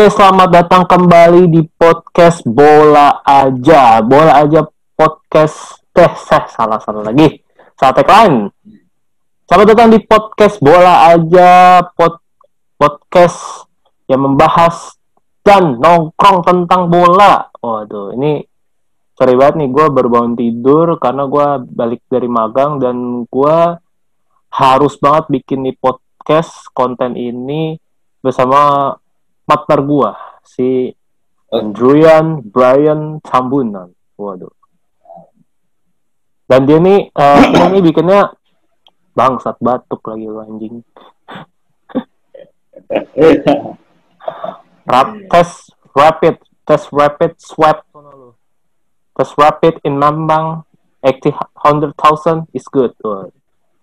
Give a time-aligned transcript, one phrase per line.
[0.00, 4.00] Oke, selamat datang kembali di podcast Bola Aja.
[4.00, 4.64] Bola Aja
[4.96, 7.28] podcast teh seh, salah salah lagi.
[7.76, 8.48] Salah tagline.
[9.44, 12.16] Selamat datang di podcast Bola Aja pod,
[12.80, 13.68] podcast
[14.08, 14.96] yang membahas
[15.44, 17.52] dan nongkrong tentang bola.
[17.60, 18.40] Waduh, ini
[19.20, 23.56] sorry banget nih gue baru bangun tidur karena gue balik dari magang dan gue
[24.48, 27.76] harus banget bikin nih podcast konten ini
[28.24, 28.96] bersama
[29.50, 30.14] partner gua
[30.46, 30.94] si
[31.50, 33.90] Andrian Brian Tambunan.
[34.14, 34.54] Waduh.
[36.46, 38.30] Dan dia nih uh, dia nih bikinnya
[39.18, 40.86] bangsat batuk lagi lu anjing.
[44.90, 47.82] Rap test rapid test rapid swab
[49.18, 50.62] test rapid in Mambang
[51.02, 52.94] 800,000 is good.
[53.02, 53.34] Waduh.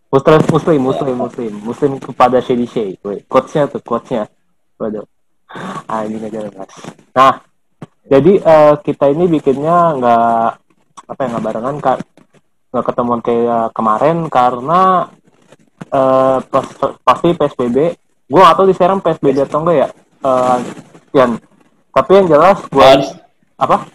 [0.07, 2.95] Muslim, muslim, muslim, muslim, muslim kepada Shady Shay.
[3.27, 4.31] Quotes-nya tuh, quotes-nya.
[4.79, 5.03] Waduh.
[5.87, 6.51] Ah, ini aja.
[7.15, 7.33] Nah,
[8.07, 10.47] jadi uh, kita ini bikinnya nggak
[11.07, 11.97] apa ya nggak barengan kak
[12.67, 15.07] nggak ketemuan kayak kemarin karena
[15.91, 16.65] uh, pas,
[17.03, 17.95] pasti PSBB.
[18.27, 19.89] Gue atau di sekarang PSBB atau enggak ya?
[20.19, 20.59] Uh,
[21.15, 21.39] Yan.
[21.95, 22.89] Tapi yang jelas gue
[23.55, 23.87] apa?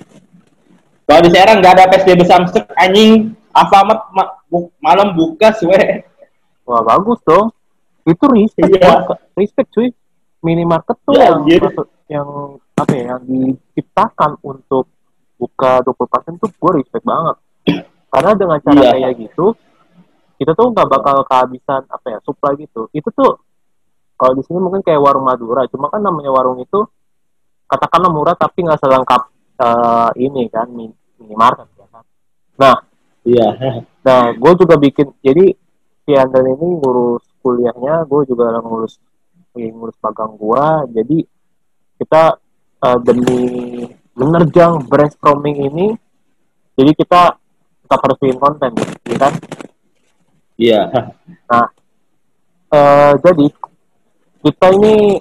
[1.04, 5.68] Kalau di Serang nggak ada PSBB Samsung anjing Alfamart ma bu malam buka sih.
[6.64, 7.52] Wah bagus dong.
[8.08, 9.04] Itu respect, Iya.
[9.36, 9.92] respect cuy.
[10.42, 11.60] Minimarket tuh Iya, yang anjir.
[11.62, 12.28] masuk- yang
[12.74, 14.90] apa ya, yang diciptakan untuk
[15.38, 17.36] buka 20% tuh gue respect banget.
[18.10, 18.90] Karena dengan cara Iya.
[18.92, 19.46] kayak gitu,
[20.36, 22.90] kita tuh nggak bakal kehabisan apa ya, supply gitu.
[22.90, 23.38] Itu tuh
[24.14, 26.82] kalau di sini mungkin kayak warung Madura, cuma kan namanya warung itu
[27.66, 29.22] katakanlah murah tapi nggak selengkap
[29.54, 32.02] eh, ini kan mi- minimarket ya kan.
[32.58, 32.76] Nah,
[33.22, 33.54] Iya.
[34.02, 35.54] Nah, gue juga bikin, jadi
[36.02, 38.98] si Andren ini ngurus kuliahnya, gue juga ngurus
[39.54, 40.64] ngurus magang gue,
[40.96, 41.18] jadi
[42.00, 42.22] kita
[42.82, 43.40] eh, demi
[44.16, 45.86] menerjang brainstorming ini,
[46.76, 47.36] jadi kita
[47.84, 48.72] tetap harus bikin konten,
[49.08, 49.32] ya kan?
[50.56, 50.82] Iya.
[52.72, 53.46] Eh, jadi
[54.40, 55.20] kita ini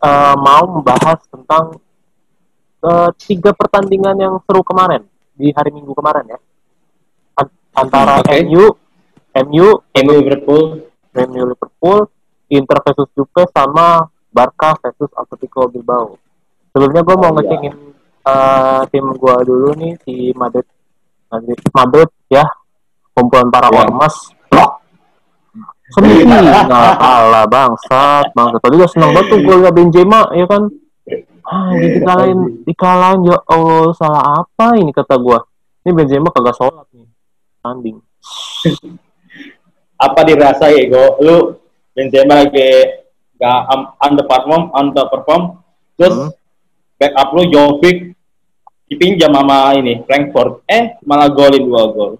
[0.00, 1.76] eh, mau membahas tentang
[2.80, 5.04] eh, tiga pertandingan yang seru kemarin
[5.36, 6.40] di hari Minggu kemarin ya,
[7.36, 8.40] An- antara Oke.
[8.40, 8.64] MU,
[9.36, 10.64] MU, MU Liverpool.
[11.16, 12.08] MU Liverpool,
[12.48, 16.14] Inter versus Juve sama Barca versus Atletico Bilbao.
[16.70, 17.36] Sebelumnya gue mau Oh, iya.
[17.40, 17.74] ngecengin
[18.26, 20.66] eh, tim gue dulu nih si Madrid,
[21.30, 22.44] Madrid, Madrid ya,
[23.12, 23.78] kumpulan para Iya.
[23.82, 24.14] ormas.
[25.86, 26.66] Semi nggak
[26.98, 28.58] kalah bangsat, bangsat.
[28.58, 30.66] Tadi gue seneng banget tuh gue liat Benzema ya kan.
[31.46, 35.38] Ah, dikalahin, dikalahin ya Allah salah apa ini kata gue.
[35.86, 37.06] Ini Benzema kagak sholat nih,
[37.62, 37.98] tanding.
[39.96, 41.06] Apa dirasa ya, Go?
[41.96, 42.68] Benzema lagi
[43.36, 45.42] gak um, underperform, underperform.
[45.96, 46.30] Terus Hmm.
[47.00, 48.12] backup lu Jovic
[48.84, 50.60] dipinjam sama ini Frankfurt.
[50.68, 52.12] Eh, malah golin dua gol.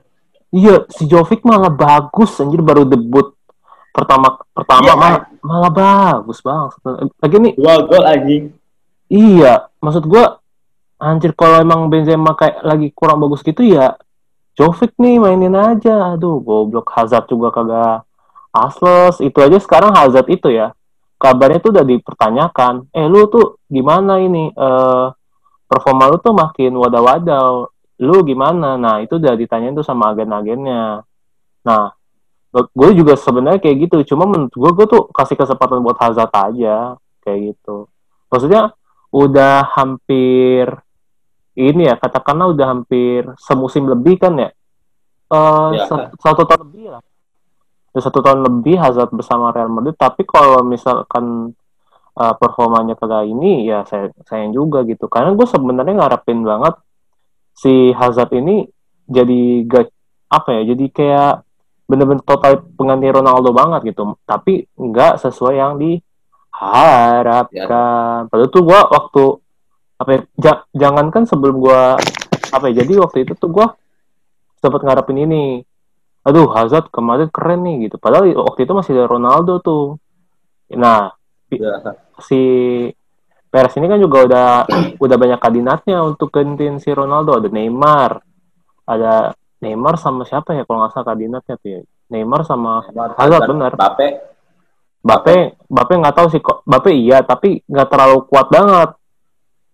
[0.49, 3.37] Iya, si Jovic malah bagus anjir baru debut
[3.93, 6.73] pertama pertama Iya, malah, malah bagus banget.
[7.17, 8.45] Lagi nih, Dua gol anjing.
[9.07, 10.41] iya, maksud gua
[10.97, 13.93] anjir kalau emang Benzema kayak lagi kurang bagus gitu ya
[14.57, 16.17] Jovic nih mainin aja.
[16.17, 18.09] Aduh, goblok Hazard juga kagak
[18.65, 19.21] asles.
[19.21, 20.73] Itu aja sekarang Hazard itu ya.
[21.17, 22.89] Kabarnya tuh udah dipertanyakan.
[22.93, 25.07] Eh, lu tuh gimana ini eh
[25.67, 27.67] performa lu tuh makin wadaw-wadaw.
[28.05, 28.77] Lu gimana?
[28.77, 31.01] Nah, itu udah ditanyain tuh sama agen-agennya.
[31.65, 31.85] Nah,
[32.53, 34.15] gue juga sebenarnya kayak gitu.
[34.15, 37.01] Cuma menurut gue, gue tuh kasih kesempatan buat Hazard aja.
[37.25, 37.89] Kayak gitu.
[38.29, 38.77] Maksudnya,
[39.11, 40.69] udah hampir
[41.57, 44.53] ini ya, katakanlah udah hampir semusim lebih kan ya.
[45.33, 45.89] Eh Ya.
[45.89, 47.03] sa- satu tahun lebih lah.
[47.97, 49.97] Udah satu tahun lebih Hazard bersama Real Madrid.
[49.97, 51.57] Tapi kalau misalkan
[52.13, 55.09] eh, performanya kagak ini, ya saya sayang juga gitu.
[55.09, 56.77] Karena gue sebenarnya ngarepin banget
[57.57, 58.69] si Hazard ini
[59.09, 59.89] jadi gak
[60.29, 61.47] apa ya jadi kayak
[61.87, 67.55] bener-bener total pengganti Ronaldo banget gitu tapi nggak sesuai yang diharapkan
[68.27, 69.39] padahal tuh gua waktu
[69.97, 71.95] apa ya, ja- jangankan sebelum gua
[72.51, 73.79] apa ya jadi waktu itu tuh gua
[74.59, 75.63] sempat ngarepin ini
[76.27, 78.03] aduh Hazard kemarin keren nih gitu.
[78.03, 79.95] Padahal waktu itu masih ada Ronaldo tuh.
[80.75, 81.15] Nah
[81.47, 81.79] Ya.
[82.27, 82.43] si
[83.47, 84.49] Perez ini kan juga udah
[85.05, 87.39] udah banyak kandidatnya untuk gantiin si Ronaldo.
[87.39, 88.19] Ada Neymar
[88.87, 89.31] ada
[89.63, 91.81] Neymar sama siapa ya kalau nggak salah kandidatnya tuh ya.
[92.11, 92.83] Neymar sama
[93.15, 93.73] Hazard bener.
[93.79, 94.09] Bape.
[95.07, 96.67] Bape Bape nggak tahu sih kok.
[96.67, 98.99] Bape iya tapi nggak terlalu kuat banget.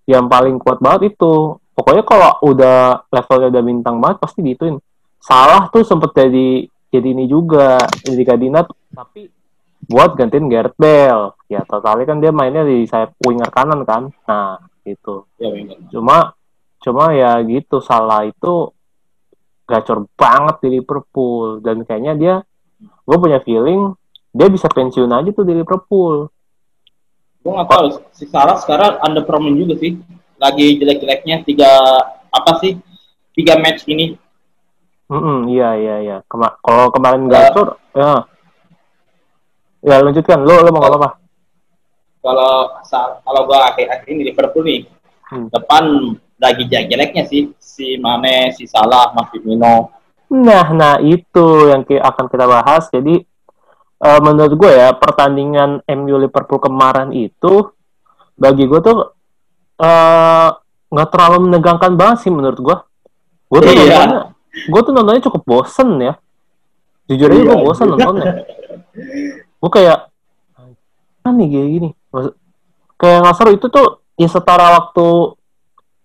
[0.05, 1.57] Yang paling kuat banget itu.
[1.73, 4.77] Pokoknya kalau udah levelnya udah bintang banget pasti diituin
[5.23, 9.31] salah tuh sempet jadi jadi ini juga jadi kandidat tapi
[9.89, 11.35] buat gantiin Gareth Bale.
[11.51, 14.13] Ya totalnya kan dia mainnya di sayap winger kanan kan.
[14.29, 15.27] Nah, gitu.
[15.41, 15.51] Ya.
[15.91, 16.37] Cuma
[16.83, 18.75] cuma ya gitu salah itu
[19.67, 22.35] gacor banget di Liverpool dan kayaknya dia
[22.83, 23.95] gue punya feeling
[24.35, 26.27] dia bisa pensiun aja tuh di Liverpool.
[27.43, 29.99] Gue nggak tahu si Salah sekarang underperforming juga sih.
[30.43, 31.71] Lagi jelek-jeleknya tiga
[32.33, 32.79] apa sih
[33.35, 34.19] tiga match ini.
[35.13, 36.17] Mm iya iya iya.
[36.25, 38.25] Kema kalau kemarin gacor ya.
[39.85, 40.41] Ya lanjutkan.
[40.41, 41.11] Lo lo mau ngomong apa?
[42.23, 42.55] Kalau
[43.21, 44.83] kalau gue akhir-akhir ini Liverpool nih
[45.33, 45.49] Hmm.
[45.49, 49.89] depan lagi jelek-jeleknya sih si Mane, si Salah, Mas Firmino.
[50.29, 52.93] Nah, nah itu yang akan kita bahas.
[52.93, 53.17] Jadi
[54.03, 57.73] eh, menurut gue ya pertandingan MU Liverpool kemarin itu
[58.37, 59.09] bagi gue tuh
[59.81, 60.49] eh,
[60.93, 62.77] nggak terlalu menegangkan banget sih menurut gue.
[63.49, 63.81] Gue tuh Iya.
[63.81, 64.21] nontonnya,
[64.53, 66.15] gue tuh nontonnya cukup bosen ya.
[67.09, 67.65] Jujur aja gue Iya.
[67.65, 68.33] bosen nontonnya.
[69.59, 69.99] Gue kayak
[71.23, 71.91] apa nih kayak gini.
[73.01, 73.87] Kayak nggak seru itu tuh
[74.21, 75.35] ya setara waktu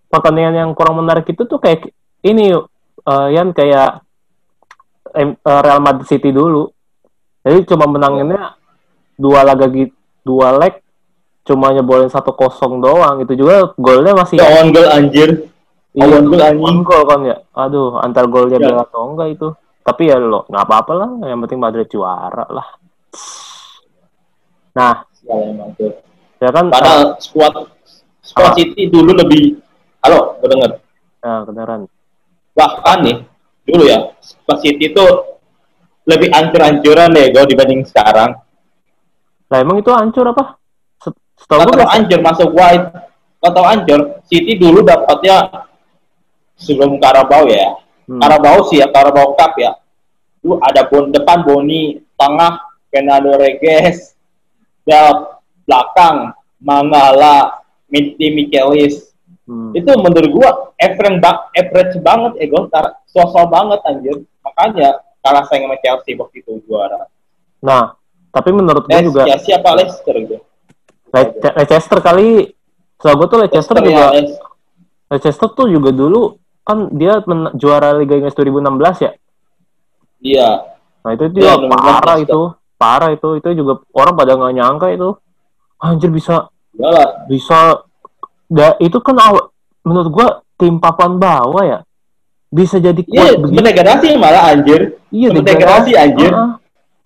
[0.08, 1.92] pertandingan yang kurang menarik itu tuh kayak
[2.24, 2.56] ini
[3.04, 4.02] eh, Yan kayak
[5.14, 6.72] eh, Real Madrid City dulu.
[7.44, 8.58] Jadi cuma menanginnya
[9.14, 9.94] dua laga gitu,
[10.26, 10.80] dua leg
[11.48, 13.22] cuma nyebolin satu kosong doang.
[13.24, 15.48] Itu juga golnya masih Ya on goal anjir.
[15.90, 16.62] Iya, on goal anjing.
[16.62, 17.36] on goal kan ya.
[17.54, 18.66] Aduh, antar golnya Ya.
[18.66, 19.48] Bel atau enggak itu.
[19.80, 21.10] Tapi ya lo nggak apa-apa lah.
[21.24, 22.68] Yang penting Madrid juara lah.
[24.72, 25.92] Nah, Ya, emang tuh.
[26.38, 26.64] ya kan.
[26.68, 27.64] Padahal squad Ah.
[28.22, 29.58] squad City dulu lebih
[30.00, 30.70] halo, gue denger.
[31.18, 31.80] Nah, beneran.
[32.54, 33.16] Bahkan nih
[33.64, 35.04] dulu ya squad City itu
[36.04, 38.38] lebih ancur-ancuran deh gue dibanding sekarang.
[39.48, 40.60] Lah emang itu hancur apa?
[40.98, 42.86] Se- Setahu Gak gue hancur masuk white.
[43.38, 44.00] Gak tau hancur.
[44.24, 45.48] City dulu dapatnya
[46.58, 47.78] sebelum Carabao ya.
[48.04, 48.20] Hmm.
[48.20, 49.78] Carabao sih ya, Carabao Cup ya.
[50.42, 52.58] Itu ada bon, depan Boni, tengah
[52.90, 54.16] Fernando Reges,
[54.82, 59.14] bel belakang Mangala, Miti Michelis.
[59.48, 59.72] Hmm.
[59.72, 62.68] Itu menurut gua average, ba- average banget ya gol,
[63.08, 64.16] sosok banget anjir.
[64.44, 67.08] Makanya kalah saing sama Chelsea waktu itu juara.
[67.60, 67.96] Nah,
[68.32, 70.36] tapi menurut gue Eh, juga ya, siapa Leicester gitu.
[71.08, 72.52] Le- Leicester kali
[73.00, 74.22] setahu gue tuh Leicester Leicester juga ya,
[75.16, 76.36] Leicester tuh juga dulu
[76.68, 79.12] kan dia men- juara Liga Inggris 2016 ya.
[80.20, 80.50] Iya.
[81.00, 82.40] Nah itu Iya, dia 2016 parah itu,
[82.76, 85.10] parah itu, itu juga orang pada nggak nyangka itu.
[85.80, 87.24] Anjir bisa Iyalah.
[87.24, 87.58] bisa
[88.44, 89.48] da, itu kan awal
[89.80, 90.28] menurut gua
[90.58, 91.78] tim papan bawah ya
[92.48, 93.62] bisa jadi kuat Iya, begini.
[93.62, 95.00] degradasi malah anjir.
[95.08, 96.32] Iya, sempet degradasi, anjir.
[96.32, 96.50] Heeh.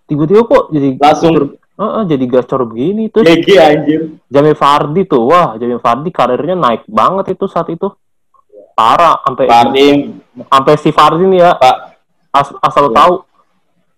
[0.03, 1.35] Tiba-tiba kok jadi Langsung
[1.73, 4.01] Heeh, jadi gacor begini terus GG anjir.
[4.29, 7.89] Jamie Vardy tuh, wah Jamie Vardy karirnya naik banget itu saat itu.
[8.73, 9.95] Parah sampai Pardim,
[10.49, 11.75] sampai si Vardy nih ya Pak.
[12.33, 12.95] as- asal Iya.
[12.97, 13.13] tahu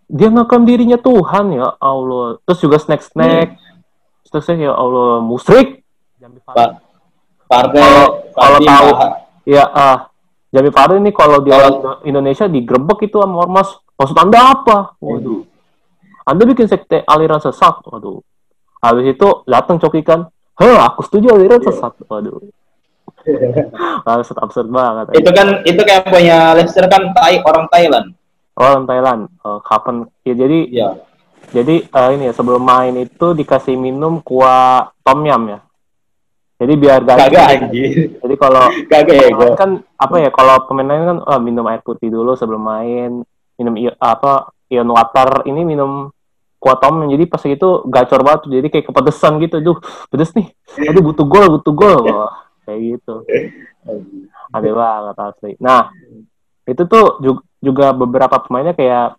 [0.06, 2.38] dia ngakam dirinya Tuhan ya Allah.
[2.44, 3.56] Terus juga snack snack.
[4.28, 5.80] Terus ya Allah musrik.
[6.44, 6.84] Pak.
[7.46, 7.82] Partai,
[8.36, 8.98] Kalau- tahu-.
[9.46, 10.10] Ya ah
[10.50, 13.70] Jamie Vardy ini kalau di Kalau- Indonesia digerebek itu sama ormas.
[13.96, 14.78] Maksud anda apa?
[15.00, 15.46] Waduh.
[16.26, 17.80] Anda bikin sekte aliran sesat.
[17.86, 18.20] Waduh.
[18.82, 20.28] Habis itu datang cokikan.
[20.60, 21.72] Heh, aku setuju aliran Iya.
[21.72, 21.94] sesat.
[22.08, 22.44] Waduh.
[24.10, 25.06] absurd, absurd banget.
[25.18, 28.08] Itu kan itu kayak punya Leicester kan Thai orang Thailand.
[28.56, 29.22] Orang Thailand.
[29.42, 29.96] Eh, kapan?
[30.24, 30.90] Ya jadi Iya.
[31.54, 35.60] Jadi eh, ini ya sebelum main itu dikasih minum kuah tom yum ya.
[36.56, 37.36] Jadi biar ganti.
[37.36, 37.96] Kagak anjir.
[38.24, 42.08] Jadi kalau Kagak ya kan apa ya kalau pemain lain kan ah, minum air putih
[42.10, 43.22] dulu sebelum main,
[43.60, 46.10] minum apa ion water ini minum
[46.66, 47.14] kuah tom Yum.
[47.14, 49.78] jadi pas itu gacor banget jadi kayak kepedesan gitu duh
[50.10, 50.50] pedes nih
[50.90, 52.02] aduh butuh gol butuh gol
[52.66, 53.16] kayak gitu.
[54.56, 55.52] Aneh banget asli.
[55.62, 55.94] Nah
[56.66, 59.16] itu tuh ju- juga beberapa pemainnya kayak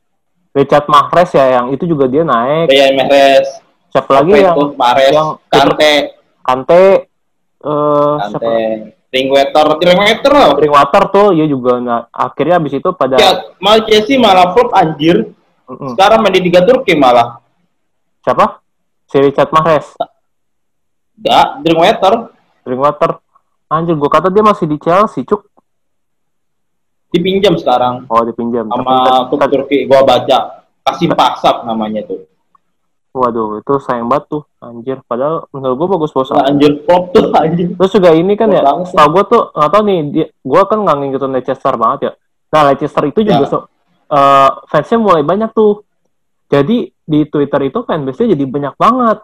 [0.50, 2.66] Richard Mahrez ya yang itu juga dia naik.
[2.72, 3.48] Kayak Meres,
[3.92, 4.64] siapa lagi yang itu?
[4.74, 5.92] Mares, yang Kante,
[6.42, 6.84] Kante
[7.66, 8.40] eh siapa?
[8.40, 8.56] Kante,
[9.06, 10.50] Ringwetter, Ringwetter loh.
[10.58, 11.78] Drinkwater tuh ya juga.
[11.80, 15.32] Nah, akhirnya abis itu pada Ya, malah Chelsea malah flop anjir.
[15.66, 15.94] Mm-mm.
[15.94, 17.40] Sekarang main di Liga Turki malah.
[18.22, 18.58] siapa?
[19.06, 19.94] Si Richard Mahrez.
[21.16, 22.14] Enggak, Drinkwater.
[22.66, 23.10] Drinkwater
[23.66, 25.46] anjir gua kata dia masih di Chelsea cuk.
[27.08, 28.04] Dipinjam sekarang.
[28.10, 28.66] Oh dipinjam.
[28.68, 29.86] Sama klub Turki.
[29.86, 30.66] Gua baca.
[30.82, 32.22] Kasim Pasak namanya tuh.
[33.16, 35.00] waduh itu sayang banget tuh anjir.
[35.08, 37.72] Padahal menurut gua bagus bagus Wah, anjir flop tuh anjir.
[37.72, 40.62] terus juga ini kan ya Bagus banget setahu gua tuh nggak tahu nih dia gua
[40.68, 42.12] kan nggak ngikutin Leicester banget ya.
[42.52, 43.48] Nah Leicester itu juga Ya.
[43.48, 43.58] so,
[44.12, 45.80] eh, fansnya mulai banyak tuh.
[46.46, 49.18] Jadi di Twitter itu fanbase-nya jadi banyak banget.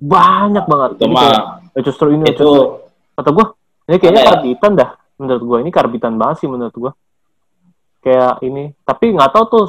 [0.00, 0.90] Banyak banget.
[0.96, 2.82] Itu mah Leicester ini itu Leicester
[3.14, 3.46] kata gue
[3.86, 4.28] ini kayaknya ya?
[4.34, 6.92] karbitan dah menurut gue ini karbitan banget sih menurut gue
[8.04, 9.64] kayak ini tapi nggak tahu tuh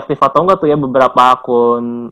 [0.00, 2.08] aktif atau enggak tuh ya beberapa akun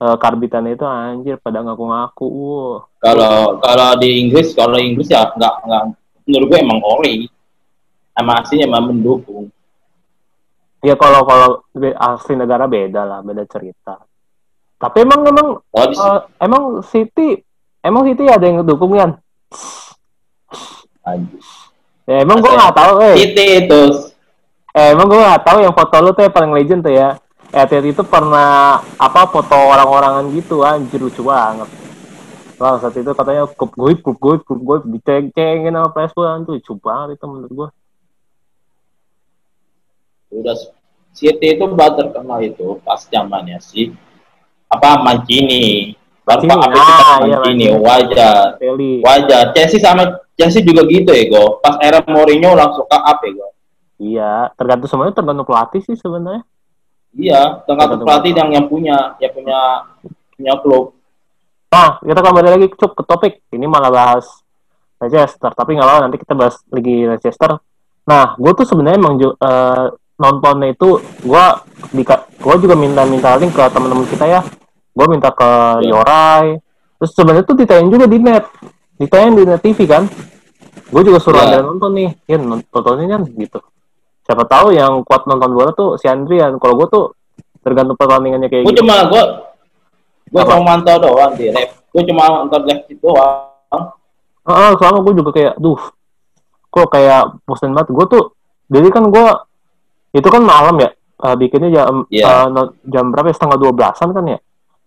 [0.00, 2.26] uh, karbitan itu anjir pada ngaku-ngaku.
[2.26, 2.72] Wow.
[3.00, 5.82] Kalau kalau di Inggris, kalau Inggris ya nggak nggak
[6.26, 7.14] menurut gue emang ori.
[8.16, 9.52] Emang aslinya emang mendukung.
[10.80, 14.00] Ya kalau kalau asli negara beda lah, beda cerita.
[14.76, 17.36] Tapi emang emang oh, uh, emang City
[17.84, 19.20] emang City ada yang dukung kan?
[19.20, 19.85] Ya,
[22.06, 23.14] emang gue nggak tahu, eh.
[23.18, 23.82] City itu.
[24.76, 27.16] Eh, emang gue nggak tahu yang foto lu tuh yang paling legend tuh ya.
[27.54, 31.70] Etit itu pernah apa foto orang-orangan gitu anjir lucu banget.
[32.60, 36.72] Wah, saat itu katanya kup gue, kup gue, kup gue diceng-cengin sama PS1 tuh lucu
[36.76, 37.68] banget itu menurut gue.
[40.36, 40.56] Udah
[41.16, 43.96] City itu baru terkenal itu pas zamannya sih
[44.68, 45.95] apa Mancini
[46.26, 48.58] Pak Apik ah, iya, Mancini wajar.
[48.98, 49.54] Wajar.
[49.54, 51.62] Chelsea sama Chelsea juga gitu ya go.
[51.62, 53.48] Pas era Mourinho langsung ke up ya go.
[54.02, 56.42] Iya tergantung semuanya tergantung pelatih sih sebenarnya.
[57.14, 59.58] Iya tergantung, pelatih yang yang punya yang punya
[60.34, 60.92] punya klub
[61.66, 63.34] nah kita kembali lagi cuk ke topik.
[63.54, 64.26] Ini malah bahas
[64.98, 67.54] Leicester tapi nggak apa nanti kita bahas lagi Leicester.
[68.06, 71.44] Nah gue tuh sebenarnya emang uh, nontonnya itu gue
[71.94, 74.40] di gue juga minta minta link ke teman-teman kita ya
[74.96, 75.50] gue minta ke
[75.84, 75.92] yeah.
[75.92, 76.46] Yorai
[76.96, 78.48] terus sebenarnya tuh ditayang juga di net.
[78.96, 80.08] Ditayang di net TV kan.
[80.88, 81.60] Gue juga suruh yeah.
[81.60, 82.10] anda nonton nih.
[82.24, 83.60] Ya nontonin kan gitu.
[84.24, 86.56] Siapa tahu yang kuat nonton bola tuh si Andrian.
[86.56, 87.04] Kalau gue tuh
[87.60, 88.80] tergantung pertandingannya kayak gue gitu.
[88.80, 89.22] cuma gue
[90.32, 91.76] gue cuma mantau doang di ref.
[91.92, 93.84] Gue cuma nonton live itu doang.
[94.48, 95.80] Ah soalnya gue juga kayak duh
[96.72, 97.92] kok kayak bosan banget.
[97.92, 98.24] Gue tuh
[98.72, 99.26] jadi kan gue
[100.16, 102.48] itu kan malam ya uh, bikinnya jam yeah.
[102.48, 103.36] uh, jam berapa ya?
[103.36, 104.40] Setengah dua belasan kan ya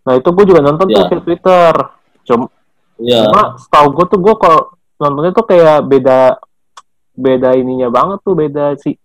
[0.10, 1.06] nah itu gue juga nonton yeah.
[1.06, 1.74] tuh di Twitter
[2.26, 2.46] cuma
[2.98, 3.30] yeah.
[3.30, 4.62] cuma setahu gue tuh gue kalau
[4.98, 6.42] nontonnya tuh kayak beda
[7.14, 8.98] beda ininya banget tuh beda si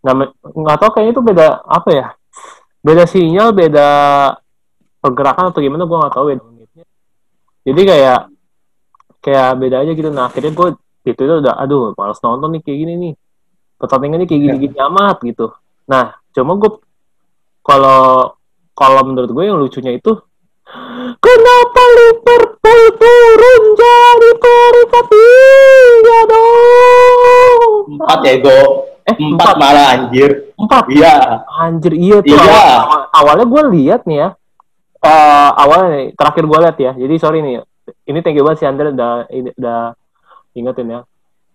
[0.00, 2.06] nggak nggak tahu kayaknya itu beda apa ya
[2.80, 3.88] beda sinyal beda
[5.04, 6.38] pergerakan atau gimana gue nggak tahu ya
[7.62, 8.20] jadi kayak
[9.20, 10.68] kayak beda aja gitu nah akhirnya gue
[11.06, 13.14] itu itu udah aduh males nonton nih kayak gini nih
[13.82, 14.86] pertandingannya kayak gini-gini ya.
[14.86, 15.50] amat gitu.
[15.90, 16.70] Nah, cuma gue
[17.66, 18.38] kalau
[18.72, 20.12] kalau menurut gue yang lucunya itu
[21.20, 27.60] kenapa Liverpool turun jadi peringkat tiga dong?
[28.00, 28.60] Empat ya go.
[29.02, 30.54] Eh, empat, empat malah anjir.
[30.54, 30.84] Empat.
[30.88, 31.42] Iya.
[31.58, 32.32] Anjir iya tuh.
[32.32, 32.38] Iya.
[32.38, 34.28] Awal, awalnya gue lihat nih ya.
[35.02, 36.92] Uh, awalnya nih, terakhir gue lihat ya.
[36.94, 37.66] Jadi sorry nih.
[38.06, 39.80] Ini thank you banget si Andre udah udah
[40.54, 41.00] ingetin ya.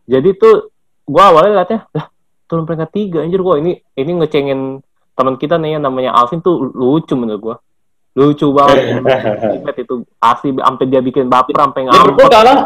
[0.06, 0.70] Jadi tuh
[1.08, 2.12] gue awalnya liatnya, lah
[2.48, 4.80] turun peringkat tiga anjir gua ini ini ngecengin
[5.18, 7.56] teman kita nih yang namanya Alvin tuh lucu menurut gua.
[8.18, 9.02] Lucu banget.
[9.82, 12.58] Itu asli sampai dia bikin baper sampai ngambek Liverpool kalah.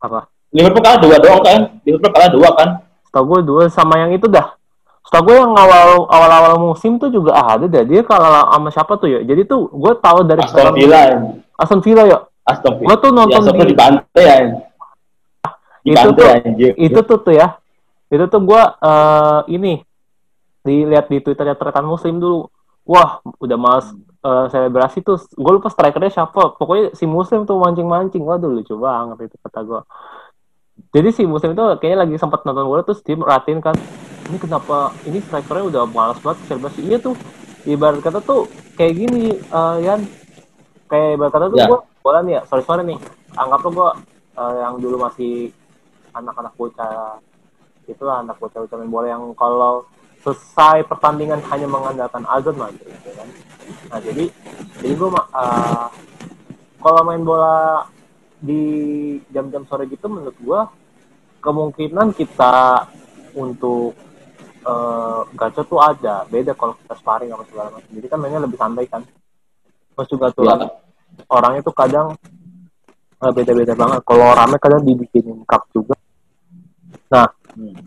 [0.00, 0.20] Apa?
[0.52, 1.60] Liverpool kalah dua doang kan?
[1.84, 2.68] Liverpool kalah dua kan?
[3.08, 4.56] Setahu gue dua sama yang itu dah.
[5.04, 7.84] Setahu gue yang awal awal awal musim tuh juga ada dah.
[7.84, 9.20] Dia kalah sama siapa tuh ya?
[9.24, 11.00] Jadi tuh gue tahu dari Aston Villa.
[11.56, 12.18] Aston Villa ya?
[12.44, 12.88] Aston Villa.
[12.92, 14.36] Gue tuh nonton ya, di, di bantai ya?
[15.84, 16.26] Itu tuh
[16.80, 17.48] itu tuh tuh ya.
[18.08, 19.84] Itu tuh gue uh, ini
[20.66, 22.50] dilihat di twitternya Tretan Muslim dulu.
[22.86, 23.86] Wah udah males
[24.26, 25.18] uh, selebrasi tuh.
[25.38, 26.58] Gue lupa strikernya siapa.
[26.58, 28.22] Pokoknya si Muslim tuh mancing-mancing.
[28.26, 29.80] Waduh lucu banget itu kata gue
[30.92, 33.72] jadi si Muslim itu kayaknya lagi sempat nonton bola terus dia merhatiin kan
[34.26, 34.90] ini kenapa?
[35.06, 36.80] Ini strikernya udah males banget selebrasi.
[36.84, 37.14] Iya tuh
[37.64, 40.04] ibarat kata tuh kayak gini uh, Yan.
[40.90, 41.68] Kayak ibarat kata tuh yeah.
[41.70, 42.98] gue bola nih ya sorry sorry nih.
[43.38, 43.90] Anggaplah gue
[44.36, 45.54] uh, yang dulu masih
[46.12, 47.20] anak-anak bocah
[47.86, 49.86] itulah anak bocah-bocah main bola yang kalau
[50.26, 53.28] selesai pertandingan hanya mengandalkan azan lah gitu kan.
[53.94, 54.26] Nah jadi
[54.82, 55.86] jadi gue uh,
[56.82, 57.86] kalau main bola
[58.42, 58.62] di
[59.30, 60.60] jam-jam sore gitu menurut gue
[61.38, 62.82] kemungkinan kita
[63.38, 63.94] untuk
[64.66, 66.26] uh, gacha tuh ada.
[66.26, 67.90] Beda kalau kita sparring sama segala macam.
[67.94, 69.06] Jadi kan mainnya lebih santai kan.
[69.94, 70.66] Terus juga tuh ya.
[71.30, 72.18] orangnya tuh kadang
[73.22, 74.02] uh, beda-beda banget.
[74.02, 75.94] Kalau rame kadang dibikinin cup juga.
[77.14, 77.30] Nah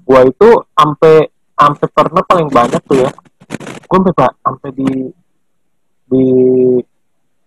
[0.07, 1.27] gua itu sampai
[1.59, 3.11] sampai pernah paling banyak tuh ya.
[3.89, 4.91] Gua sampai sampai di
[6.09, 6.25] di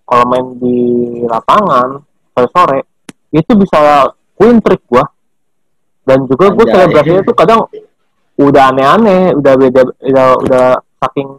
[0.04, 0.78] kalau main di
[1.24, 1.96] lapangan
[2.36, 2.80] sore sore
[3.32, 5.08] itu bisa win trick gua.
[6.02, 7.60] Dan juga gue selebrasinya tuh kadang
[8.36, 10.66] udah aneh-aneh udah beda udah udah
[10.98, 11.30] saking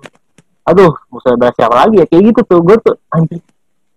[0.63, 2.05] aduh mau selebrasi apa lagi ya?
[2.07, 3.43] Kayak gitu tuh gue tuh anjir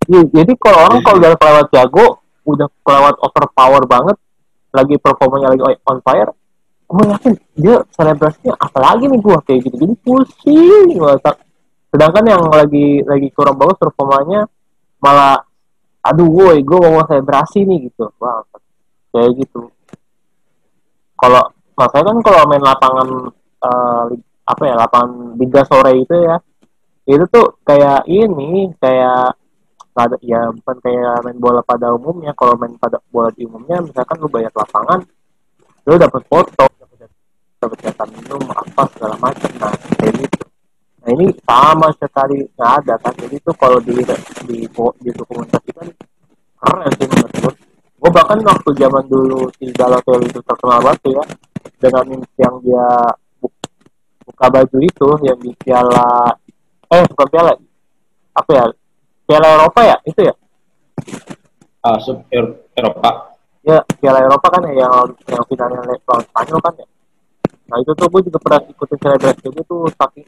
[0.07, 2.07] jadi kalau orang kalau udah kelewat jago
[2.47, 4.17] udah kelewat overpower banget
[4.71, 6.31] lagi performanya lagi on fire
[6.87, 11.15] gue yakin dia selebrasinya apa lagi nih gue kayak gitu jadi pusing gue
[11.91, 14.47] sedangkan yang lagi lagi kurang bagus performanya
[15.01, 15.47] malah
[16.07, 18.07] aduh woi gue mau selebrasi nih gitu.
[18.23, 18.47] Wah
[19.11, 19.71] kayak gitu.
[21.19, 21.43] Kalau
[21.75, 23.09] maksudnya kan kalau main lapangan
[23.65, 24.05] uh,
[24.47, 26.37] apa ya lapangan liga sore itu ya
[27.07, 29.35] itu tuh kayak ini kayak
[29.97, 32.37] ada ya bukan kayak main bola pada umumnya.
[32.39, 35.03] Kalau main pada bola di umumnya misalkan lu bayar lapangan
[35.87, 36.67] lu dapat foto
[37.67, 39.51] dapat jatah minum apa segala macam.
[39.59, 40.45] Nah kayak gitu.
[41.03, 43.15] Nah ini sama sekali nggak ada kan.
[43.19, 43.95] Jadi tuh kalau di
[44.47, 44.59] di
[45.03, 45.87] di dokumentasikan
[46.57, 47.53] keren sih menurut gue
[47.97, 51.25] gue bahkan waktu zaman dulu si Balotelli itu terkenal banget ya
[51.81, 52.07] dengan
[52.39, 52.87] yang dia
[54.27, 56.33] buka baju itu yang di piala
[56.93, 57.53] eh bukan piala
[58.37, 58.65] apa ya
[59.27, 60.35] piala Eropa ya itu ya?
[61.83, 63.37] Ah sub Eropa.
[63.67, 64.93] Ya piala Eropa kan ya yang
[65.27, 66.87] yang finalnya lawan Spanyol kan ya
[67.67, 70.27] nah itu tuh gue juga pernah ikutin selebrasi itu tuh saking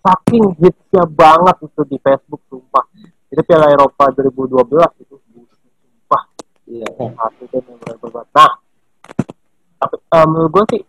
[0.00, 2.86] saking hitsnya banget itu di Facebook sumpah.
[3.28, 6.22] Itu piala Eropa 2012 itu sumpah.
[6.64, 8.52] Iya nah, itu yang benar nah
[9.76, 10.82] tapi uh, menurut gue sih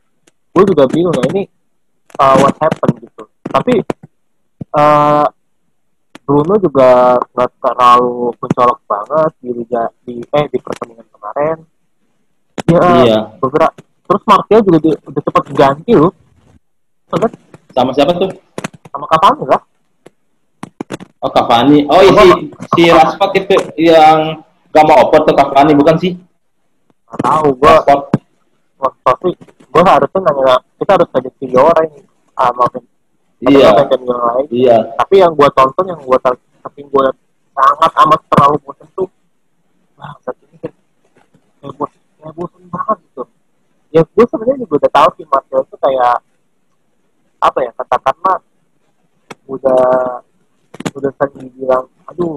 [0.58, 1.44] gue juga bingung ya ini
[2.18, 3.24] uh, what happened gitu.
[3.46, 3.76] Tapi
[4.74, 5.28] uh,
[6.28, 11.58] Bruno juga nggak terlalu mencolok banget di liga di eh di pertandingan kemarin.
[12.68, 13.20] Ya, iya.
[13.40, 16.12] Beberapa terus Martial juga di, udah cepat diganti loh.
[17.12, 17.32] Sobat.
[17.76, 18.32] Sama siapa tuh?
[18.90, 19.62] Sama Cavani lah.
[21.22, 21.78] Oh Cavani.
[21.92, 22.28] Oh iya si,
[22.74, 26.16] si Rashford itu yang gak mau oper tuh Cavani bukan sih?
[27.12, 27.84] Gak tahu gua.
[27.84, 28.02] Rashford.
[28.80, 29.34] Rashford sih.
[29.68, 32.02] Gua harusnya nanya kita harus ada tiga orang ini.
[32.38, 32.84] Maafin
[33.42, 33.70] iya
[34.50, 36.18] iya tapi yang gue tonton yang gue
[36.62, 37.06] tapi gue
[37.54, 39.10] sangat amat terlalu bosan tuh
[39.98, 40.74] wah ini kan
[41.62, 43.24] kayak bosan kayak bosan banget gitu
[43.92, 46.18] ya gue sebenarnya juga udah tahu sih Marcel itu kayak
[47.38, 48.38] apa ya katakanlah
[49.48, 49.84] udah
[50.98, 52.36] udah sering dibilang aduh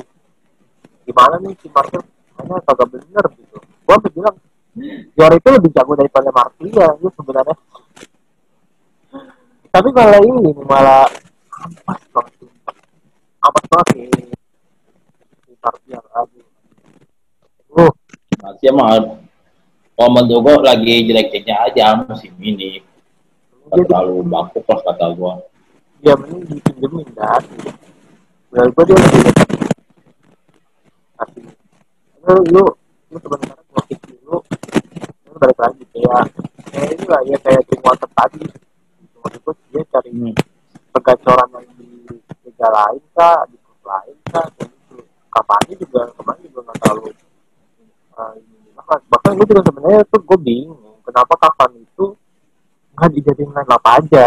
[1.04, 2.02] gimana nih si Marcel
[2.40, 3.58] hanya kagak bener gitu.
[3.60, 4.36] Gue bilang
[5.18, 7.56] Jor itu lebih jago daripada Martial ya sebenarnya.
[9.70, 11.06] Tapi kalau ini malah
[11.60, 12.34] ampas banget
[13.42, 14.08] ampas banget sih.
[15.50, 16.40] Di Martial lagi.
[17.74, 17.92] Uh
[18.40, 18.96] masih mah
[20.00, 22.80] kalau menurut lagi jelek-jeleknya aja musim ini.
[23.68, 25.44] Gak terlalu baku pas kata gua.
[26.00, 27.44] Ya mending dipinjemin kan
[28.48, 29.48] menurut gua dia lebih dekat
[31.20, 31.40] tapi
[32.24, 32.64] lu lu
[33.12, 34.36] lu sebenarnya gua dulu.
[35.28, 36.24] Lu balik lagi kayak
[36.72, 38.44] kayak ini lah ya kayak Drinkwater tadi.
[39.20, 40.32] Maksudku dia cari hmm.
[40.96, 41.88] pegacoran yang di
[42.48, 44.96] liga lain kah di klub lain kah dan itu
[45.28, 47.12] kapan juga kemarin juga nggak terlalu
[48.16, 48.32] uh,
[48.90, 52.06] bahkan, bahkan gue juga sebenarnya tuh gue bingung kenapa kapan itu
[52.98, 54.26] nggak dijadiin main apa aja.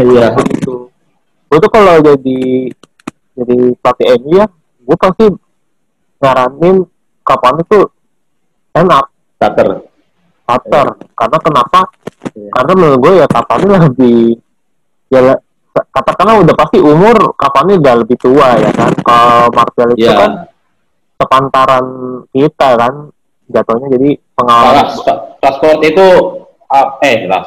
[0.00, 0.32] Iya.
[0.48, 0.88] Gitu.
[1.52, 2.40] Gue tuh kalau jadi
[3.36, 4.46] jadi pelatih MU ya
[4.82, 5.26] gue pasti
[6.24, 6.76] nyaranin
[7.20, 7.80] kapan itu
[8.72, 9.04] enak.
[9.36, 9.68] Starter.
[10.48, 10.86] Starter.
[11.12, 11.80] Karena kenapa?
[12.32, 12.48] Yeah.
[12.54, 14.20] karena menurut gue ya Cavani lebih
[15.12, 15.36] ya
[15.92, 18.92] katakanlah udah pasti umur Cavani udah lebih tua ya kan?
[19.04, 20.16] Kalau Martial itu yeah.
[20.16, 20.32] kan
[21.22, 21.84] sepantaran
[22.34, 23.14] kita kan
[23.46, 24.90] jatuhnya jadi pengalaman.
[25.38, 26.06] Rashford itu
[26.66, 27.46] uh, eh Ras,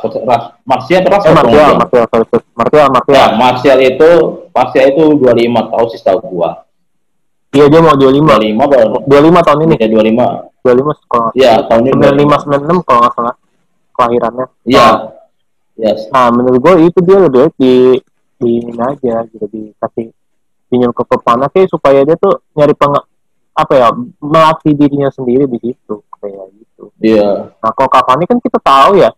[0.64, 4.10] Martial atau Rashford eh, Martial Martial Martial Martial Martial ya, Martial itu
[4.56, 6.64] Martial itu 25 tahun sih tahu gua.
[7.56, 9.76] Iya dia mau 25 25 25 tahun ini.
[9.80, 11.94] Ya 25 25 kalau Iya, tahun ini
[12.26, 13.36] 95 96 kalau nggak salah.
[13.96, 14.46] Kelahirannya.
[14.68, 14.88] Iya.
[15.76, 16.08] Yes.
[16.12, 18.00] Nah, menurut gue itu dia lebih di
[18.36, 20.12] di ini aja gitu dikasih
[20.68, 22.96] pinjam ke pepanas sih supaya dia tuh nyari peng
[23.56, 23.88] apa ya
[24.20, 26.84] melatih dirinya sendiri di situ kayak gitu.
[27.00, 27.16] Iya.
[27.24, 27.36] Yeah.
[27.64, 29.12] Nah, kalau Cavani kan kita tahu ya.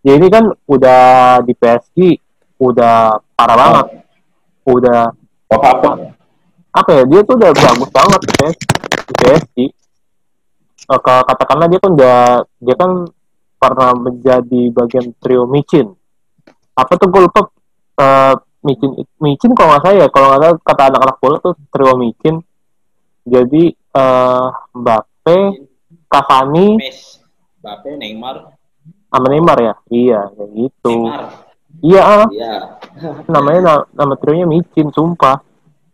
[0.00, 1.02] Dia ini kan udah
[1.44, 2.16] di PSG
[2.62, 3.58] udah parah oh.
[3.58, 3.86] banget.
[4.64, 5.00] Udah
[5.50, 5.90] apa apa?
[6.70, 7.02] Apa ya?
[7.10, 8.62] Dia tuh udah bagus banget di PSG.
[9.10, 9.56] Di PSG
[10.90, 12.18] uh, katakanlah dia kan udah
[12.58, 12.90] dia kan
[13.60, 15.92] pernah menjadi bagian trio micin
[16.74, 17.46] apa tuh gue lupa
[18.00, 18.34] uh,
[18.64, 22.34] micin micin kalau nggak saya kalau nggak salah kata anak-anak bola tuh trio micin
[23.24, 25.38] jadi uh, Mbappe
[26.10, 26.68] Cavani
[27.60, 28.36] Mbappe Neymar.
[29.10, 29.74] Sama Neymar ya?
[29.92, 30.96] Iya kayak gitu.
[31.06, 31.22] Neymar.
[31.84, 32.26] iya ah.
[32.32, 32.54] Iya.
[33.32, 35.38] namanya nama, nama trionya micin sumpah.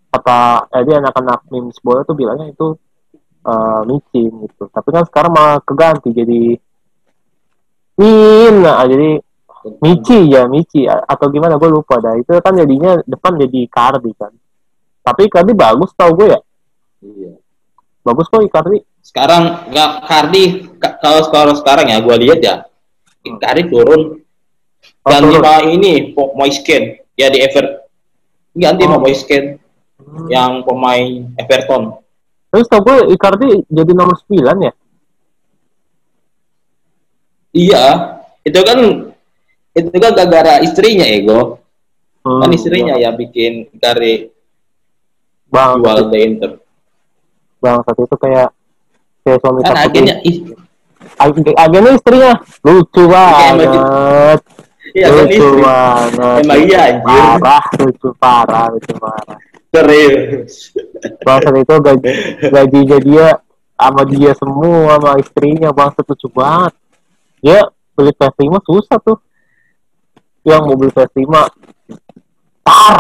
[0.09, 2.79] Kata jadi anak-anak memes bola tuh bilangnya itu
[3.45, 4.71] uh, micin gitu.
[4.71, 6.57] Tapi kan sekarang malah keganti jadi
[8.01, 8.55] min.
[8.62, 9.21] Nah, jadi
[9.83, 12.15] mici ya mici atau gimana gue lupa dah.
[12.17, 14.33] Itu kan jadinya depan jadi Icardi kan.
[15.03, 16.41] Tapi Icardi bagus tau gue ya
[17.03, 17.33] iya.
[18.07, 20.45] Bagus kok Icardi sekarang nggak Icardi
[21.03, 22.55] kalau sekarang sekarang ya gue lihat ya
[23.27, 24.23] Icardi turun.
[25.03, 27.03] Oh, ganti sama ini Moisken.
[27.19, 27.87] Ya di Ever
[28.55, 28.87] ganti oh.
[28.95, 29.45] sama Moisken.
[29.97, 30.29] Hmm.
[30.31, 31.99] yang pemain Everton.
[32.53, 34.73] Terus tau gue Icardi jadi nomor 9 ya?
[37.57, 37.87] Iya,
[38.45, 38.79] itu kan
[39.77, 41.59] itu kan gara-gara istrinya ego.
[42.25, 43.11] hmm, kan istrinya ya.
[43.11, 44.29] ya bikin kari
[45.49, 46.51] bang jual the Inter
[47.66, 48.48] bang saat itu kayak
[49.26, 50.14] kayak suami kan agennya
[51.59, 54.38] agennya istrinya lucu banget
[54.96, 56.40] Iya, lucu banget.
[56.40, 57.05] Emang iya anjir.
[57.05, 59.38] Parah, lucu parah, lucu parah.
[59.68, 60.72] Serius.
[61.20, 62.11] Bangsa itu gaji
[62.48, 63.29] gajinya dia
[63.76, 66.72] sama dia semua sama istrinya bangsa lucu banget.
[67.44, 69.20] Ya beli PS5 susah tuh.
[70.48, 71.29] Yang mau beli PS5
[72.64, 72.96] tar.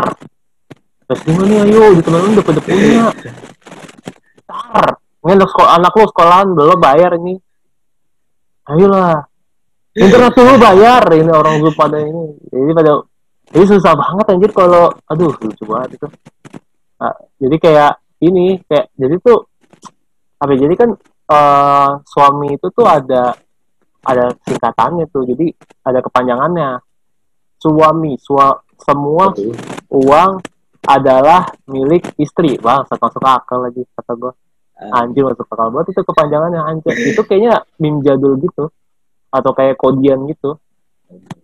[1.08, 3.08] PS5 nih ayo di temen lu udah pada punya.
[4.46, 4.86] Tar.
[5.26, 7.34] Ini anak sekolah anak lu sekolahan belum bayar ini.
[8.70, 9.26] Ayolah.
[9.98, 11.02] Internet lu bayar.
[11.10, 12.38] Ini orang tua pada ini.
[12.46, 12.92] Jadi pada
[13.54, 16.06] ini susah banget anjir kalau aduh lucu banget itu.
[16.98, 19.46] Nah, jadi kayak ini kayak jadi tuh
[20.36, 20.90] apa ya, jadi kan
[21.30, 23.34] uh, suami itu tuh ada
[24.06, 25.50] ada singkatannya tuh jadi
[25.82, 26.70] ada kepanjangannya.
[27.56, 29.32] Suami sua, semua
[29.90, 30.30] uang
[30.86, 32.56] adalah milik istri.
[32.62, 34.32] Bang masuk akal lagi kata gue
[34.78, 35.02] ah.
[35.02, 38.70] anjir masuk akal banget itu kepanjangannya anjir itu kayaknya meme jadul gitu.
[39.34, 40.56] Atau kayak kodian gitu.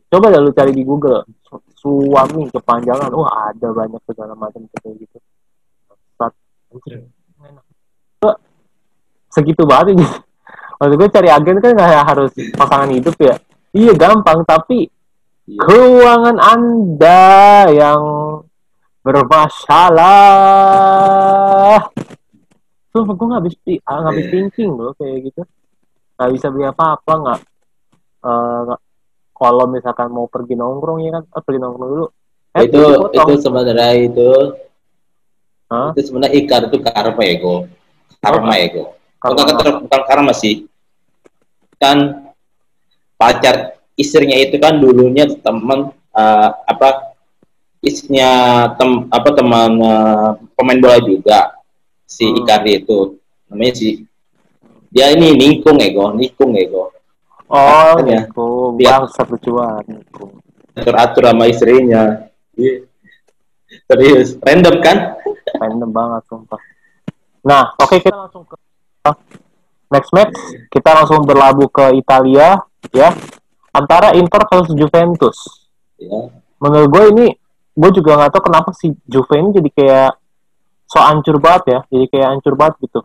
[0.08, 1.26] Coba dah lu cari di Google.
[1.74, 3.10] Suami kepanjangan.
[3.10, 5.18] Wah ada banyak segala macam kayak gitu.
[6.16, 6.32] Sat,
[9.32, 10.06] segitu banget ini.
[10.78, 13.34] Maksud gue cari agen kan nggak harus pasangan hidup ya.
[13.72, 14.90] Iya gampang tapi
[15.48, 15.60] iya.
[15.64, 17.24] keuangan anda
[17.72, 18.02] yang
[19.02, 20.10] bermasalah.
[22.94, 24.32] Tuh gue nggak habis nggak habis iya.
[24.32, 25.42] thinking loh kayak gitu.
[26.16, 27.40] Nggak bisa beli apa-apa nggak
[28.22, 28.78] uh,
[29.34, 31.26] kalau misalkan mau pergi nongkrong ya kan?
[31.34, 32.06] Oh, pergi nongkrong dulu.
[32.52, 34.30] Eh, itu itu sebenarnya itu
[35.72, 35.96] huh?
[35.96, 37.64] itu sebenarnya ikar itu karma ego
[38.20, 38.92] karma ego
[39.24, 40.68] bukan bukan karma sih.
[41.80, 42.28] Kan
[43.16, 47.11] pacar istrinya itu kan dulunya teman uh, apa
[47.82, 48.30] istrinya
[48.78, 51.58] tem apa teman uh, pemain bola juga
[52.06, 52.38] si hmm.
[52.46, 53.18] Icardi itu
[53.50, 54.06] namanya si
[54.88, 56.94] dia ini nikung ego nikung ego
[57.52, 58.24] Oh, ya.
[58.24, 58.80] Niku.
[58.80, 60.40] Bangsat lucu banget Niku.
[60.72, 62.32] Atur-atur sama istrinya.
[62.56, 62.88] Iya.
[63.84, 65.20] Serius, random kan?
[65.60, 66.60] Random banget sumpah.
[67.44, 68.56] Nah, oke okay, kita langsung ke
[69.92, 70.36] next match.
[70.72, 72.56] Kita langsung berlabuh ke Italia
[72.88, 73.12] ya.
[73.72, 75.68] Antara Inter versus Juventus.
[76.00, 76.32] Ya.
[76.56, 77.26] Menurut gue ini
[77.72, 80.10] gue juga nggak tahu kenapa si Juve ini jadi kayak
[80.88, 81.80] so ancur banget ya.
[81.88, 83.00] Jadi kayak ancur banget gitu.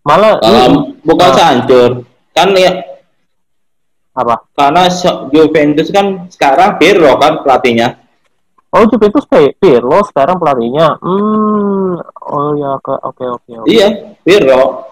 [0.00, 1.90] Malah um, bukan nah, hancur.
[2.32, 2.72] Kan ya
[4.16, 4.48] apa?
[4.56, 4.88] Karena
[5.28, 8.00] Juventus kan sekarang Pirlo kan pelatihnya.
[8.70, 10.96] Oh Juventus Pirlo sekarang pelatihnya.
[11.02, 12.00] Hmm,
[12.32, 13.52] oh ya oke oke oke.
[13.68, 14.88] Iya Pirlo.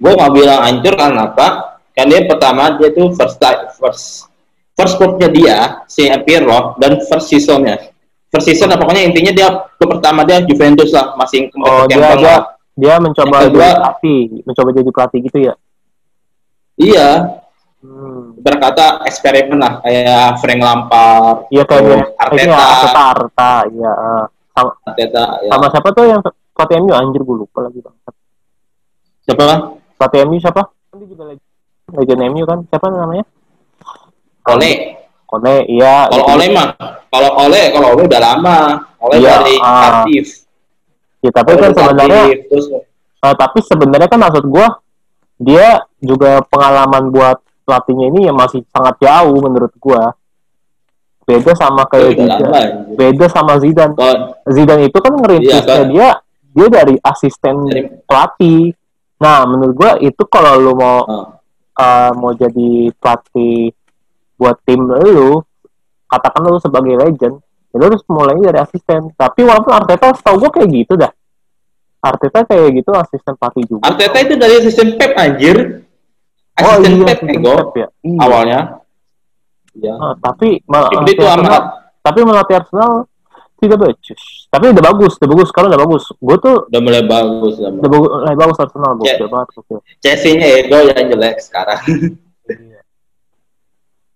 [0.00, 1.46] Gue nggak bilang hancur kan apa?
[1.94, 3.38] Kan dia pertama dia tuh first
[3.76, 4.30] first
[4.74, 7.89] first clubnya dia si Pirlo dan first seasonnya.
[8.30, 12.34] First season apa pokoknya intinya dia ke pertama dia Juventus lah masih oh, dia, dia,
[12.78, 15.54] dia mencoba kedua, jadi pelatih, mencoba jadi pelatih gitu ya.
[16.80, 17.08] Iya,
[17.80, 18.36] Hmm.
[18.36, 23.92] Berkata eksperimen lah kayak Frank Lampard, iya kayak Arteta, Arteta, Arteta, iya.
[24.52, 25.48] Sama, Arteta, ya.
[25.48, 26.20] sama siapa tuh yang
[26.52, 27.96] pelatih MU anjir gue lupa lagi bang.
[29.24, 29.58] Siapa kan?
[29.96, 30.62] Pelatih MU siapa?
[30.92, 31.24] Dia juga
[31.96, 32.58] legend MU kan?
[32.68, 33.24] Siapa namanya?
[34.52, 34.72] Ole.
[35.32, 36.04] Ole, iya.
[36.12, 36.68] Kalau Ole mah,
[37.10, 38.58] kalau Ole, kalau Ole udah lama.
[39.02, 40.46] Ole iya, dari uh, aktif.
[41.20, 42.66] Ya tapi kan sebenarnya, terus,
[43.20, 44.66] uh, tapi sebenarnya kan maksud gue
[45.40, 50.12] dia juga pengalaman buat pelatihnya ini yang masih sangat jauh menurut gua
[51.24, 52.62] beda sama kayak Zidane
[52.98, 54.34] beda sama Zidane oh.
[54.50, 56.08] Zidane itu kan ngerintisnya iya, dia
[56.50, 57.86] dia dari asisten dari...
[58.02, 58.74] pelatih
[59.22, 61.26] nah menurut gua itu kalau lu mau oh.
[61.78, 63.70] uh, mau jadi pelatih
[64.34, 65.40] buat tim lu
[66.10, 67.38] katakan lu sebagai legend
[67.70, 71.12] ya lu harus mulai dari asisten tapi walaupun Arteta tau gua kayak gitu dah
[72.02, 75.86] Arteta kayak gitu asisten pelatih juga Arteta itu dari asisten Pep anjir
[76.58, 77.88] asisten oh, iya, Pep Ego ya?
[78.04, 78.18] iya.
[78.20, 78.60] awalnya.
[79.76, 79.94] Iya.
[79.96, 81.62] Oh, tapi malah itu amat.
[82.00, 83.06] Tapi melatih Arsenal
[83.60, 84.48] tidak bagus.
[84.48, 85.48] Tapi udah bagus, udah bagus.
[85.52, 87.54] Kalau udah bagus, gue tuh udah mulai bagus.
[87.60, 88.90] Udah, udah bagus, mulai bagus Arsenal.
[88.96, 89.48] Gue udah banget.
[90.00, 91.80] Chelsea-nya Ego yang jelek sekarang.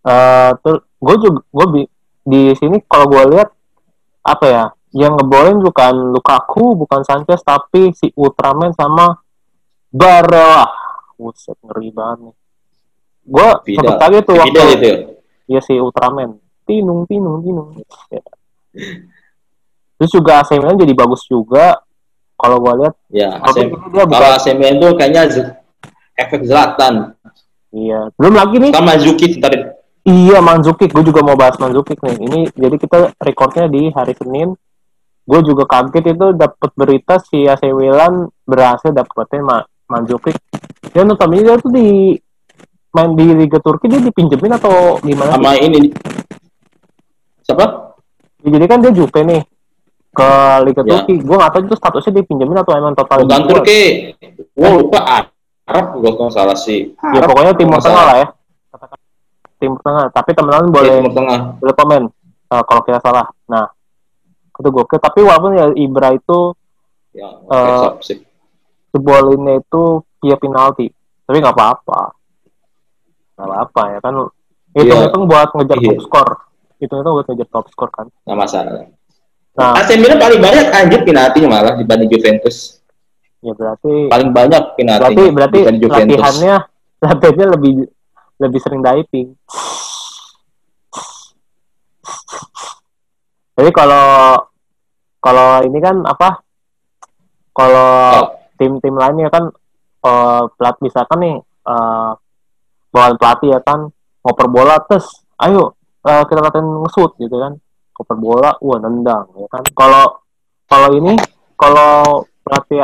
[0.05, 1.83] Uh, terus gue juga gue di,
[2.25, 3.49] di sini kalau gue lihat
[4.25, 4.65] apa ya
[4.97, 9.21] yang ngebolin bukan Lukaku bukan Sanchez tapi si Ultraman sama
[9.93, 12.35] Barella Buset, ngeri banget nih.
[13.25, 14.91] Gue sempet kaget tuh waktu itu.
[15.47, 16.43] Iya si Ultraman.
[16.67, 17.69] Tinung, tinung, tinung.
[18.11, 18.23] Ya.
[19.99, 21.79] Terus juga AC Milan jadi bagus juga.
[22.35, 22.95] Kalau gue lihat.
[23.15, 25.23] Ya, AC, dia kalau AC Milan tuh kayaknya
[26.19, 27.15] efek Zlatan.
[27.71, 28.11] Iya.
[28.19, 28.71] Belum lagi nih.
[28.75, 29.55] Sama Zuki ntar
[30.05, 32.17] Iya Manzukic, gue juga mau bahas Manzukic nih.
[32.21, 34.53] Ini jadi kita recordnya di hari Senin.
[35.25, 40.37] Gue juga kaget itu dapat berita si AC Milan berhasil dapetin Ma Manzukic.
[40.93, 42.13] Dia notabene dia tuh di
[42.93, 45.41] main di Liga Turki dia dipinjemin atau gimana?
[45.41, 45.73] Sama sih?
[45.73, 45.81] ini.
[47.41, 47.65] Siapa?
[48.45, 49.41] Ya, jadi kan dia Jupe nih
[50.13, 50.31] ke
[50.69, 51.01] Liga ya.
[51.01, 51.15] Turki.
[51.25, 53.25] Gue gak tahu itu statusnya dipinjemin atau emang total.
[53.25, 54.13] Bukan Turki.
[54.53, 55.33] Gue lupa
[55.65, 56.93] Arab gue kalau salah sih.
[57.17, 58.29] Ya pokoknya Timur Tengah lah ya.
[59.65, 60.13] Timur Tengah.
[60.13, 61.39] Tapi teman-teman boleh Timur Tengah.
[61.57, 62.03] boleh komen
[62.53, 63.27] uh, kalau kita salah.
[63.49, 63.65] Nah,
[64.55, 66.53] itu gue Tapi walaupun ya Ibra itu
[67.17, 67.97] ya, uh,
[68.95, 69.83] sebuah lini itu
[70.21, 70.93] via penalti.
[71.25, 72.01] Tapi nggak apa-apa.
[73.41, 74.15] Nggak apa-apa ya kan.
[74.75, 75.09] Itu yeah.
[75.09, 75.89] itu buat ngejar yeah.
[75.97, 76.33] top score.
[76.79, 78.07] Itu itu buat ngejar top score kan.
[78.29, 78.73] Nggak masalah.
[79.55, 82.83] Nah, AC Milan paling banyak anjir penaltinya malah dibanding Juventus.
[83.39, 85.03] Ya berarti paling banyak penalti.
[85.05, 86.55] Berarti berarti latihannya
[86.99, 87.73] latihannya lebih
[88.39, 89.35] lebih sering diving.
[93.55, 94.39] Jadi kalau
[95.23, 96.43] kalau ini kan apa?
[97.55, 97.91] Kalau
[98.59, 99.47] tim-tim lainnya kan
[100.03, 102.13] uh, pelat misalkan nih uh,
[102.91, 103.91] bawaan pelatih ya kan
[104.23, 105.75] ngoper bola terus ayo
[106.07, 107.59] uh, kita latihan ngesut gitu kan
[107.95, 110.23] ngoper bola wah nendang ya kan kalau
[110.71, 111.19] kalau ini
[111.59, 112.83] kalau pelatih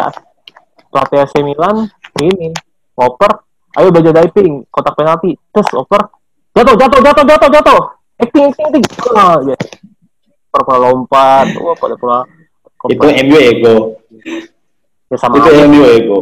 [0.90, 1.86] pelatih AC Milan
[2.18, 2.50] ini
[2.98, 6.10] oper ayo baca diving kotak penalti terus oper
[6.54, 7.80] jatuh jatuh jatuh jatuh jatuh.
[8.20, 8.84] Acting acting acting.
[9.16, 9.56] Oh, ya.
[10.76, 11.46] lompat.
[11.56, 12.20] Wah pada pula?
[12.88, 13.76] Itu MU ego.
[15.08, 15.64] Ya sama itu aja.
[15.64, 16.18] MU ego.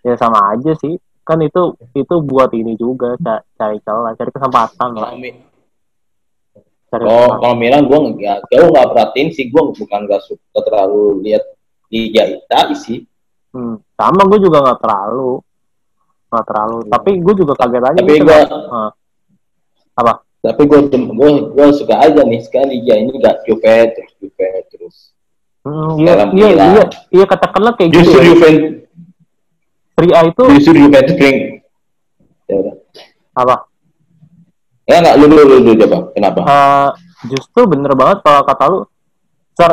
[0.00, 0.96] Ya sama aja sih.
[1.26, 3.18] Kan itu itu buat ini juga
[3.58, 5.12] cari celah cari kesempatan lah.
[6.86, 11.26] Cari oh kalau Milan gue nggak gue nggak perhatiin sih gue bukan gak suka terlalu
[11.26, 11.42] lihat
[11.90, 13.02] Liga Italia sih.
[13.50, 15.42] Hmm, sama gue juga nggak terlalu,
[16.30, 16.78] nggak terlalu.
[16.82, 16.90] Hmm.
[16.92, 18.00] Tapi gue juga kaget aja.
[18.00, 18.90] Tapi gitu, gue uh,
[19.96, 20.12] apa?
[20.46, 24.96] Tapi gue gue gue suka aja nih sekali ya ini gak Juve terus Juve terus.
[25.66, 28.22] Hmm, iya, iya, iya, iya, katakanlah kayak justru gitu.
[28.22, 28.26] Ya.
[28.30, 28.50] Juve.
[29.96, 30.42] Serie A itu.
[30.60, 31.38] Justru Juventus kering.
[32.46, 32.74] Ya udah.
[33.34, 33.56] Apa?
[34.86, 35.98] Ya nggak lu lu lu coba.
[36.14, 36.40] Kenapa?
[36.46, 36.88] Uh,
[37.26, 38.78] justru bener banget kalau kata lu.
[39.56, 39.72] Ser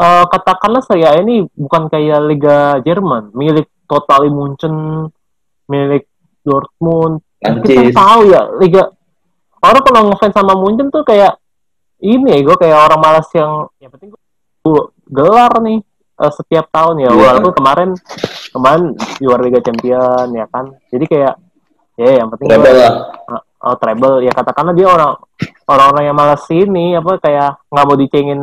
[0.00, 5.06] uh, katakanlah saya ini bukan kayak Liga Jerman, milik Total Munchen,
[5.72, 6.04] milik
[6.44, 7.24] Dortmund.
[7.40, 8.92] Kita tahu ya Liga
[9.62, 11.38] orang kalau ngefans sama Munchen tuh kayak
[12.02, 15.80] ini ya gue kayak orang malas yang ya penting gue gelar nih
[16.18, 17.10] uh, setiap tahun ya.
[17.10, 17.18] Yeah.
[17.18, 17.90] walaupun kemarin
[18.52, 18.82] kemarin
[19.22, 20.74] juara Liga Champion ya kan.
[20.90, 21.34] Jadi kayak
[21.96, 22.92] ya yang penting treble lah.
[23.26, 24.22] Uh, oh, treble.
[24.22, 25.18] Ya katakanlah dia orang
[25.66, 28.42] orang-orang yang malas ini apa kayak nggak mau dicengin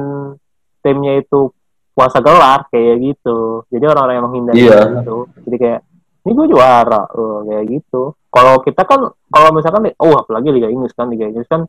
[0.80, 1.52] timnya itu
[1.92, 3.68] puasa gelar kayak gitu.
[3.68, 5.04] Jadi orang-orang yang menghindari yeah.
[5.04, 5.28] itu.
[5.48, 5.80] Jadi kayak
[6.26, 8.14] ini gue juara oh, kayak gitu.
[8.30, 11.66] Kalau kita kan kalau misalkan oh apalagi Liga Inggris kan Liga Inggris kan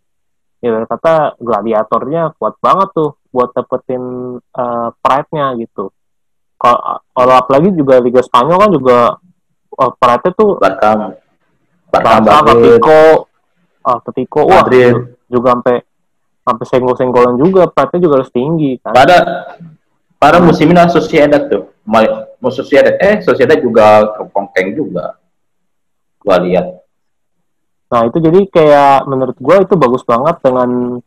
[0.61, 5.89] ya kata gladiatornya kuat banget tuh buat dapetin uh, pride-nya gitu.
[6.61, 8.99] Kalau apalagi juga Liga Spanyol kan juga
[9.81, 11.17] uh, pride-nya tuh Barca
[11.89, 13.01] Barca Atletico
[13.81, 14.69] Atletico wah
[15.31, 15.77] juga sampai
[16.45, 18.93] sampai senggol-senggolan juga pride juga harus tinggi kan.
[18.93, 19.19] Pada
[20.21, 21.73] pada musim ini Sociedad tuh
[22.41, 25.21] mau Sociedad eh Sociedad juga kepongkeng juga.
[26.21, 26.85] Gua lihat.
[27.91, 31.01] Nah itu jadi kayak menurut gua itu bagus banget dengan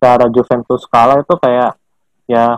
[0.00, 1.76] cara Juventus kalah itu kayak
[2.24, 2.56] ya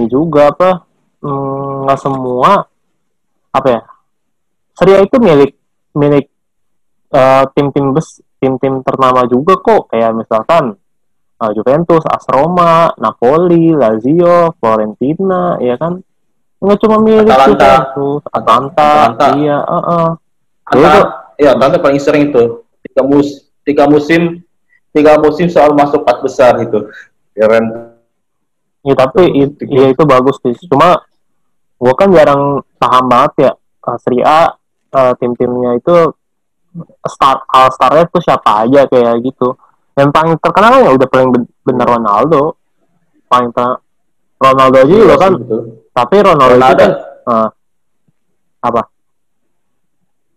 [0.00, 0.88] ini juga apa
[1.20, 2.64] mm, nggak mm, semua
[3.52, 3.82] apa ya
[4.72, 5.52] Serie itu milik
[5.92, 6.32] milik
[7.12, 9.92] uh, tim-tim bes tim-tim ternama juga kok.
[9.92, 10.74] Kayak misalkan
[11.36, 16.00] uh, Juventus, AS Roma, Napoli, Lazio, Fiorentina, ya kan?
[16.60, 17.48] Nggak cuma milik Atalanta.
[17.48, 19.26] Juventus, Atalanta, Atalanta.
[19.40, 20.06] iya, uh -uh.
[20.68, 21.00] Atalanta,
[21.40, 22.44] iya, Atalanta paling sering itu.
[22.84, 23.28] Tiga, mus
[23.64, 24.44] tiga musim,
[24.92, 26.84] tiga musim soal masuk empat besar itu.
[27.32, 27.96] Keren.
[28.84, 30.56] Ya tapi itu, ya itu bagus sih.
[30.68, 31.00] Cuma
[31.80, 33.50] gua kan jarang paham banget ya
[33.88, 34.52] uh, Serie A
[34.92, 36.12] uh, tim-timnya itu
[37.08, 39.56] star all starnya tuh siapa aja kayak gitu
[39.98, 41.28] yang paling terkenal ya udah paling
[41.66, 42.56] bener Ronaldo
[43.26, 43.80] paling ter
[44.40, 45.60] Ronaldo aja juga iya kan betul.
[45.92, 46.72] tapi Ronaldo, Ronaldo.
[46.72, 46.92] itu kan
[47.28, 47.48] uh,
[48.64, 48.80] apa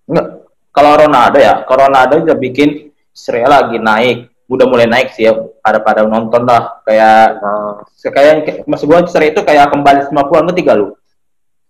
[0.03, 0.27] Enggak.
[0.75, 2.69] kalau Ronaldo ya kalau Ronaldo udah bikin
[3.15, 7.79] Sri lagi naik udah mulai naik sih ya pada pada nonton lah kayak uh.
[8.11, 10.99] kayak maksud gua Sri itu kayak kembali 50-an ketiga lu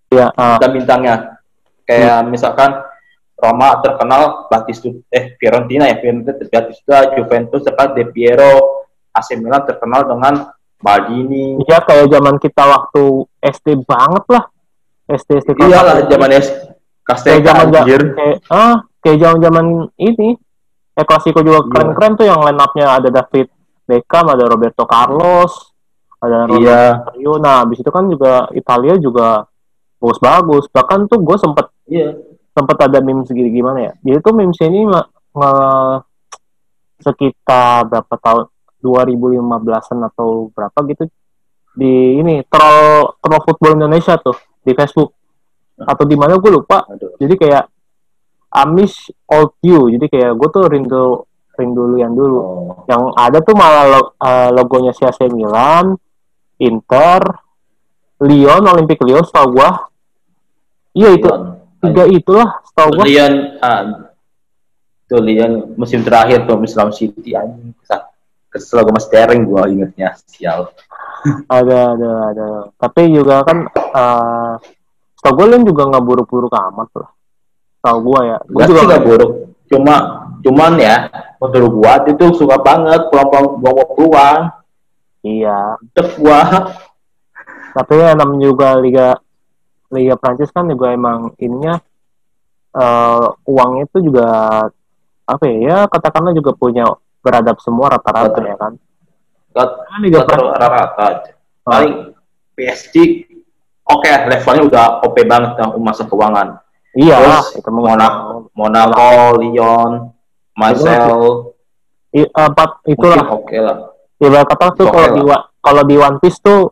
[0.09, 0.57] iya uh.
[0.57, 1.15] dan bintangnya
[1.85, 2.29] kayak hmm.
[2.33, 2.81] misalkan
[3.37, 10.07] Roma terkenal Batistuta eh Fiorentina ya Fiorentina Batistuta Juventus serta De Piero AC Milan terkenal
[10.09, 10.52] dengan
[10.83, 13.03] Maldini iya kayak zaman kita waktu
[13.39, 14.43] SD banget lah
[15.07, 16.53] SD SD iya lah zaman SD
[17.07, 19.65] kayak zaman kayak, ah kayak zaman zaman
[19.99, 20.35] ini
[20.93, 23.49] eh Klasiko juga keren-keren tuh yang line up-nya ada David
[23.83, 25.73] Beckham, ada Roberto Carlos,
[26.21, 27.01] ada iya.
[27.03, 27.31] Ronaldo.
[27.41, 29.43] Nah, habis itu kan juga Italia juga
[29.99, 30.71] bagus-bagus.
[30.71, 32.15] Bahkan tuh gue sempet iya.
[32.53, 33.93] sempet ada meme segini gimana ya.
[34.05, 35.01] Jadi tuh memes ini nge
[37.03, 38.45] sekitar berapa tahun
[38.83, 41.07] 2015-an atau berapa gitu
[41.73, 45.09] di ini troll troll football Indonesia tuh di Facebook
[45.79, 46.85] atau di mana gue lupa.
[46.85, 47.17] Aduh.
[47.17, 47.65] Jadi kayak
[48.53, 49.89] Amish old you.
[49.89, 51.25] Jadi kayak gue tuh rindu
[51.57, 52.37] rindu yang dulu.
[52.37, 52.73] Oh.
[52.85, 55.97] Yang ada tuh malah lo, uh, logonya si AC Milan,
[56.61, 57.21] Inter,
[58.21, 59.69] Lyon, Olympic Lyon, setahu gue.
[60.93, 61.29] Iya itu
[61.81, 63.05] tiga itulah setahu gue.
[63.09, 63.83] Lyon, uh,
[65.09, 67.73] itu Lyon musim terakhir tuh Islam City anjing.
[68.53, 70.69] Kesel gue masih tereng gue ingetnya sial.
[71.49, 72.47] ada ada ada.
[72.77, 74.61] Tapi juga kan uh,
[75.17, 77.09] setahu gue Lyon juga nggak buruk-buruk amat lah.
[77.81, 78.37] Tahu gue ya.
[78.45, 79.31] Gue juga nggak buruk.
[79.67, 81.07] Cuma cuman ya
[81.39, 84.39] menurut gua itu suka banget pulang-pulang bawa peluang
[85.23, 86.75] iya tetep gua
[87.71, 89.07] tapi ya namanya juga liga
[89.89, 91.79] liga Prancis kan juga emang ininya
[92.75, 94.27] uh, uang itu juga
[95.23, 96.83] apa ya, ya katakanlah juga punya
[97.23, 98.73] beradab semua rata-rata ya kan?
[99.55, 101.07] Kan liga Prancis rata-rata
[101.63, 102.11] paling
[102.59, 102.95] PSG
[103.87, 106.59] oke okay, levelnya udah OP banget dalam masa keuangan.
[106.93, 110.13] Iya Terus, itu Monaco, Monaco, Lyon,
[110.53, 111.49] Marcel.
[112.13, 113.25] I, empat itulah.
[113.25, 113.93] oke okay lah
[114.31, 115.21] ya kata tuh okay kalau di
[115.63, 116.71] kalau di One Piece tuh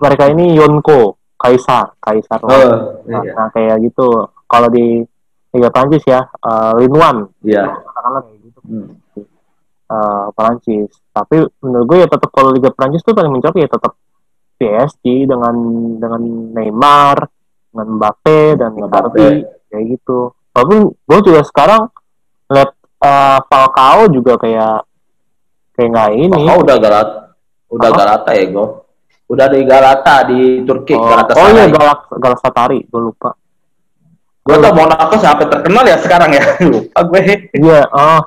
[0.00, 2.50] mereka ini Yonko Kaisar Kaisar oh,
[3.06, 3.32] nah, iya.
[3.36, 4.30] nah kayak gitu.
[4.44, 5.02] Kalau di
[5.54, 7.78] Liga Prancis ya uh, Lin Wan iya.
[7.84, 8.60] Katakanlah kayak gitu.
[8.66, 8.88] Hmm.
[9.94, 13.94] Uh, Prancis tapi menurut gue ya tetap kalau Liga Prancis tuh paling mencolok ya tetap
[14.58, 15.54] PSG dengan
[16.02, 16.22] dengan
[16.58, 17.16] Neymar
[17.70, 21.86] dengan Mbappe dan Icardi kayak gitu walaupun gue juga sekarang
[22.50, 22.70] lihat
[23.04, 24.86] uh, Falcao juga kayak
[25.74, 26.42] kayak nggak ini.
[26.48, 27.08] Oh, udah Galat,
[27.68, 27.98] udah Apa?
[27.98, 28.68] Galata ya gue.
[29.24, 30.94] Udah di Galata di Turki.
[30.94, 33.30] Oh, Galata oh iya Galak Galasatari, gue lupa.
[34.44, 36.44] Gue tau Monaco sampai terkenal ya sekarang ya.
[36.72, 37.20] lupa gue.
[37.56, 38.20] Iya, oh.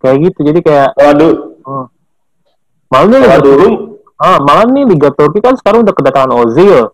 [0.00, 0.38] Kayak gitu.
[0.48, 0.90] Jadi kayak.
[0.96, 1.34] Waduh.
[1.68, 1.86] Oh.
[2.90, 3.68] Malah nih dulu.
[4.20, 6.92] Ah, malah nih Liga Turki kan sekarang udah kedatangan Ozil.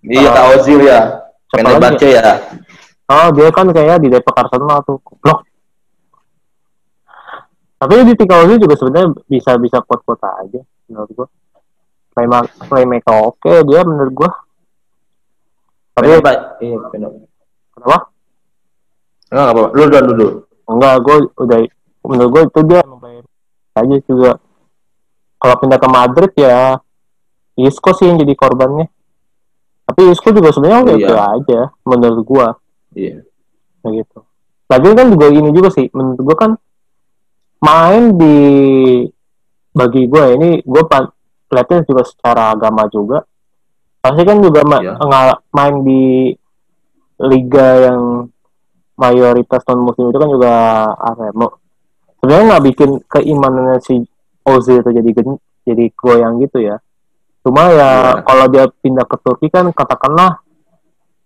[0.00, 1.00] Iya, uh, Ozil ya.
[1.52, 2.22] baca ya?
[3.10, 5.02] Oh, dia kan kayak di Depok Arsenal tuh.
[5.20, 5.50] Blok
[7.80, 10.60] tapi di Ozil juga sebenarnya bisa bisa pot-pot aja
[10.92, 11.28] menurut gua
[12.12, 14.30] playmaker playmaker oke okay, dia menurut gua
[15.96, 17.96] tapi Pak, iya kenapa
[19.32, 20.28] enggak apa lu udah dulu
[20.68, 21.58] enggak gua udah
[22.04, 22.80] menurut gua itu dia
[23.76, 24.32] aja juga.
[25.40, 26.76] Kalau pindah ke Madrid ya
[27.56, 28.86] Isco sih yang jadi korbannya.
[29.88, 31.16] Tapi Isco juga sebenarnya oke iya.
[31.40, 32.46] aja menurut gua.
[32.92, 33.24] Iya.
[33.80, 34.18] Kayak gitu.
[34.70, 36.52] Lagi kan juga ini juga sih menurut gua kan
[37.60, 38.36] main di
[39.70, 40.82] bagi gue ini gue
[41.50, 43.22] lihatnya juga secara agama juga.
[44.00, 45.36] Pasti kan juga ma yeah.
[45.52, 46.32] main di
[47.20, 48.32] liga yang
[48.96, 50.52] mayoritas non muslim itu kan juga
[50.96, 51.32] apa ya
[52.20, 54.04] sebenarnya nggak bikin keimanannya si
[54.44, 55.10] Ozil itu jadi
[55.66, 56.76] jadi goyang gitu ya
[57.40, 58.04] cuma ya yeah.
[58.24, 60.44] kalau dia pindah ke Turki kan katakanlah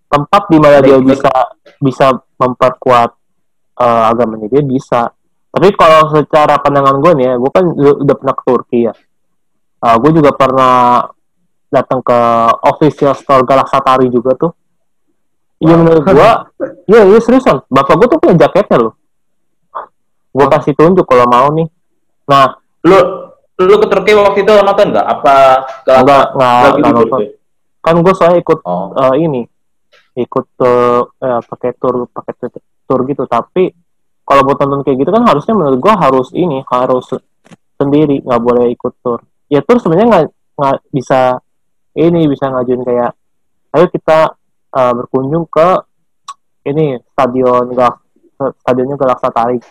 [0.07, 1.31] tempat di mana dia bisa
[1.83, 3.11] bisa memperkuat
[3.83, 5.11] uh, agamanya dia bisa
[5.55, 8.95] tapi kalau secara pandangan gue nih ya, gue kan udah pernah ke Turki ya.
[9.79, 11.07] Uh, gue juga pernah
[11.71, 12.19] datang ke
[12.75, 14.51] official store Galaxy juga tuh.
[15.63, 15.81] Iya wow.
[15.87, 16.31] menurut gue,
[16.91, 17.63] iya iya seriusan.
[17.71, 18.99] Bapak gue tuh punya jaketnya loh.
[20.35, 21.71] Gue kasih tunjuk kalau mau nih.
[22.27, 22.99] Nah, lu
[23.55, 25.07] lu ke Turki waktu itu nonton nggak?
[25.07, 25.35] Apa
[25.87, 26.01] nggak
[26.35, 27.21] nggak nggak nonton?
[27.79, 28.91] Kan gue soalnya ikut oh.
[28.97, 29.47] uh, ini,
[30.19, 32.35] ikut uh, uh, pakai tour pakai
[32.85, 33.23] tour gitu.
[33.31, 33.71] Tapi
[34.25, 37.13] kalau buat tonton kayak gitu kan harusnya menurut gua harus ini harus
[37.77, 39.21] sendiri nggak boleh ikut tour
[39.53, 40.25] ya tour sebenarnya nggak
[40.57, 41.39] nggak bisa
[41.95, 43.13] ini bisa ngajuin kayak
[43.77, 44.33] ayo kita
[44.73, 45.69] uh, berkunjung ke
[46.65, 48.01] ini stadion gak
[48.65, 49.63] stadionnya Galaksa Tarik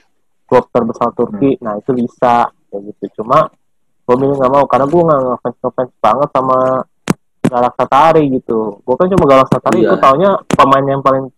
[0.54, 1.62] klub terbesar Turki hmm.
[1.66, 3.50] nah itu bisa kayak gitu cuma
[4.06, 6.60] gue milih nggak mau karena gue nggak ngefans ngefans banget sama
[7.42, 9.90] Galaksa Tarik gitu gue kan cuma iya.
[9.90, 11.34] gue taunya pemain yang paling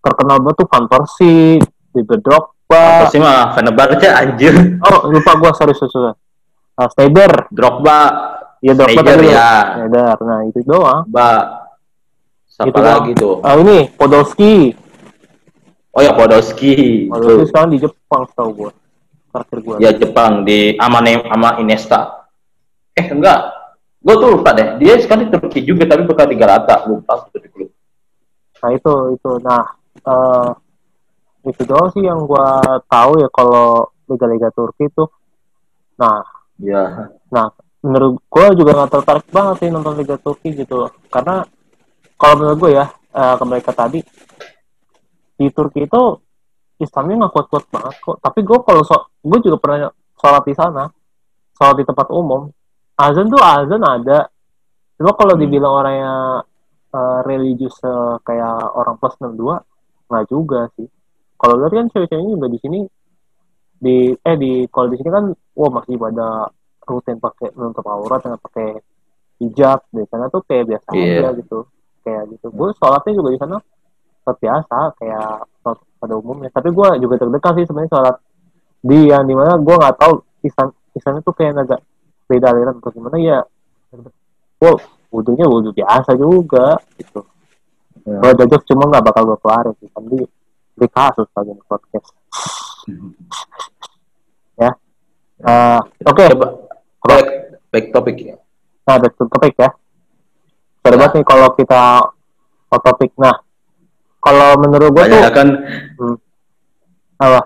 [0.00, 1.60] terkenal banget tuh Van Persie
[1.96, 2.84] Diego Drogba.
[3.00, 4.52] Apa sih mah Fenerbahce anjir.
[4.84, 5.88] Oh, lupa gua sorry sorry.
[5.88, 6.12] sorry.
[6.76, 7.48] Uh, Steber.
[7.48, 8.00] Drogba.
[8.60, 9.50] Iya Drogba Steber ya.
[9.80, 10.16] Steber.
[10.20, 11.08] Nah, itu doang.
[11.08, 11.30] Ba.
[12.44, 13.40] Siapa itu lagi tuh?
[13.40, 14.76] Uh, ini Podolski.
[15.96, 17.08] Oh ya Podolski.
[17.08, 18.70] Podolski sekarang di Jepang tahu gua.
[19.32, 19.76] Terakhir gua.
[19.80, 22.28] Ya Jepang di Amane ama Inesta.
[22.92, 23.56] Eh enggak.
[24.04, 24.76] Gue tuh lupa deh.
[24.78, 26.84] Dia sekarang di Turki juga tapi bukan di Galata.
[26.84, 27.26] Lupa
[28.56, 29.30] Nah itu itu.
[29.40, 29.64] Nah
[30.04, 30.52] uh,
[31.46, 32.48] itu doang sih yang gue
[32.90, 35.04] tahu ya kalau liga-liga Turki itu
[35.96, 36.20] nah
[36.60, 37.48] ya nah
[37.80, 41.46] menurut gue juga nggak tertarik banget sih nonton liga Turki gitu karena
[42.18, 44.02] kalau menurut gue ya uh, ke mereka tadi
[45.36, 46.02] di Turki itu
[46.76, 48.16] Islamnya nggak kuat-kuat banget kok.
[48.20, 50.84] Tapi gue kalau so gue juga pernah sholat di sana
[51.56, 52.48] sholat di tempat umum.
[52.96, 54.28] Azan tuh azan ada.
[54.96, 55.42] Cuma kalau hmm.
[55.44, 56.14] dibilang orangnya
[56.92, 59.60] uh, religius uh, kayak orang plus 62
[60.08, 60.88] nggak juga sih.
[61.36, 62.80] Kalau lihat kan cewek-ceweknya juga di sini
[63.76, 66.48] di eh di kalau di sini kan wah masih pada
[66.88, 68.80] rutin pakai menutup aurat dengan pakai
[69.36, 71.20] hijab biasanya tuh kayak biasa yeah.
[71.20, 71.58] aja gitu
[72.00, 72.46] kayak gitu.
[72.52, 73.56] Gue sholatnya juga di sana
[74.26, 76.50] seperti biasa kayak sholat pada umumnya.
[76.50, 78.16] Tapi gue juga terdekat sih sebenarnya sholat
[78.82, 81.80] di yang di mana gue nggak tahu isan isannya tuh kayak agak
[82.26, 83.38] beda aliran atau gimana ya
[84.58, 84.76] wow
[85.14, 87.22] wudhunya wudhu biasa juga gitu.
[88.02, 88.18] Yeah.
[88.18, 90.26] gue jajak cuma nggak bakal gue keluarin sih tapi
[90.76, 92.10] di kasus lagi podcast.
[94.56, 94.72] Ya.
[95.44, 96.16] Uh, oke.
[96.16, 96.32] Okay.
[97.04, 97.28] back
[97.68, 98.40] back topik ya.
[98.88, 99.68] Nah back to topik ya.
[100.80, 101.12] Terus nah.
[101.12, 101.82] nih kalau kita
[102.72, 103.36] topik nah
[104.20, 105.48] kalau menurut gue tuh kan?
[105.98, 106.16] Hmm,
[107.20, 107.40] apa?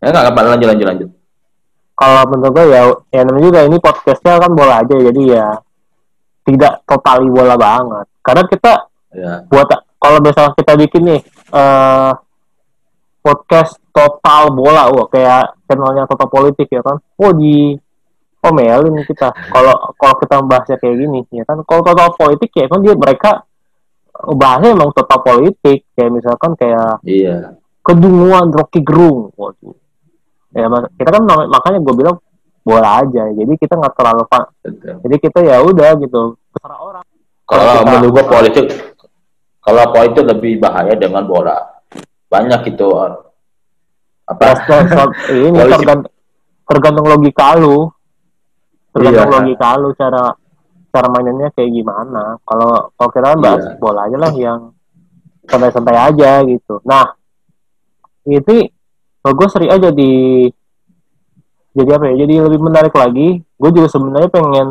[0.00, 1.08] Ya nggak apa lanjut lanjut lanjut.
[1.94, 2.80] Kalau menurut gue ya
[3.12, 5.46] ya namanya juga ini podcastnya kan bola aja jadi ya
[6.48, 8.06] tidak totali bola banget.
[8.24, 8.72] Karena kita
[9.12, 9.32] ya.
[9.46, 9.68] buat
[10.00, 11.20] kalau misalnya kita bikin nih
[11.52, 12.16] uh,
[13.20, 17.76] podcast total bola, wah kayak channelnya total politik ya kan, oh di
[18.40, 19.28] omelin kita.
[19.52, 23.44] Kalau kalau kita bahasnya kayak gini, ya kan, kalau total politik ya kan dia mereka
[24.36, 27.56] bahasnya emang total politik, kayak misalkan kayak iya.
[27.80, 29.76] kedunguan Rocky Gerung, waduh.
[30.50, 30.66] Ya
[30.98, 32.16] kita kan makanya gue bilang
[32.60, 34.44] bola aja, jadi kita nggak terlalu pak.
[35.06, 37.06] Jadi kita ya udah gitu, terserah orang.
[37.46, 38.66] Kalau menurut gue politik
[39.60, 41.84] kalau itu lebih bahaya dengan bola.
[42.32, 44.46] Banyak itu apa?
[45.34, 46.14] ini tergantung,
[46.64, 47.90] tergantung logika lu.
[48.90, 49.36] Tergantung iya.
[49.36, 50.24] logika lu cara
[50.90, 52.36] cara mainannya kayak gimana.
[52.42, 53.74] Kalau kalau kita bahas iya.
[53.78, 54.60] bola aja lah yang
[55.46, 56.82] santai-santai aja gitu.
[56.86, 57.14] Nah,
[58.26, 58.68] itu
[59.22, 60.46] kalau gue seri aja di
[61.74, 62.26] jadi apa ya?
[62.26, 63.38] Jadi lebih menarik lagi.
[63.38, 64.68] Gue juga sebenarnya pengen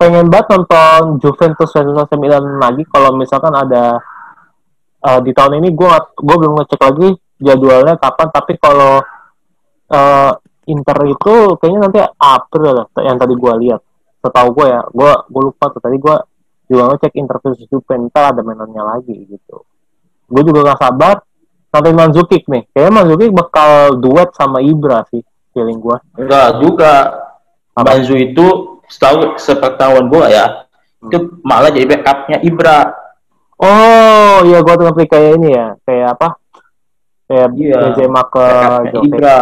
[0.00, 4.00] pengen banget nonton Juventus versus AC Milan lagi kalau misalkan ada
[5.04, 9.04] uh, di tahun ini gue gue belum ngecek lagi jadwalnya kapan tapi kalau
[9.92, 10.32] uh,
[10.72, 13.80] Inter itu kayaknya nanti April lah yang tadi gue lihat
[14.20, 16.16] setahu gue ya gue gue lupa tuh tadi gue
[16.70, 19.66] juga ngecek Inter versus Juventus ada mainannya lagi gitu.
[20.30, 21.18] Gue juga gak sabar
[21.70, 22.70] nanti Manzukic nih.
[22.70, 26.94] Kayaknya Manzukic bakal duet sama Ibra sih feeling gue enggak juga.
[27.80, 28.46] Manzu itu
[28.90, 30.46] setahu sepengetahuan gue ya
[31.00, 31.08] hmm.
[31.08, 32.92] itu malah jadi backupnya Ibra.
[33.60, 36.28] Oh iya gue tuh ngerti kayak ini ya kayak apa?
[37.30, 38.46] Kayak iya, Benzema ke
[39.00, 39.38] Ibra.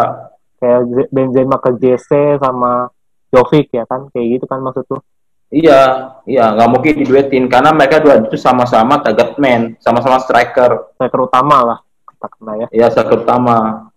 [0.59, 2.93] Kayak Benzema ke JC sama
[3.29, 5.03] Jovic ya kan kayak gitu kan maksud tuh
[5.49, 10.93] Iya, iya nggak mungkin diduetin karena mereka dua itu sama-sama target man, sama-sama striker.
[10.93, 12.67] Striker utama lah, katakanlah ya.
[12.69, 13.89] Iya, striker utama.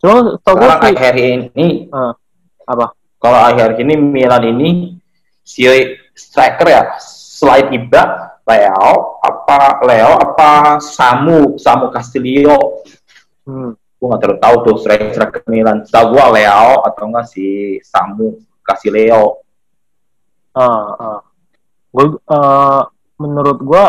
[0.00, 2.16] Cuma sekarang akhir ini uh,
[2.64, 2.96] apa?
[3.18, 4.70] kalau akhir ini Milan ini
[5.42, 5.66] si
[6.14, 12.86] striker ya selain Ibra Leo apa Leo apa Samu Samu Castillo
[13.44, 13.74] hmm.
[13.98, 18.38] Gue nggak terlalu tahu tuh striker striker Milan tahu gue Leo atau enggak si Samu
[18.62, 19.42] Castillo
[20.54, 21.20] uh, uh.
[21.88, 22.82] Gua, uh,
[23.18, 23.84] menurut gue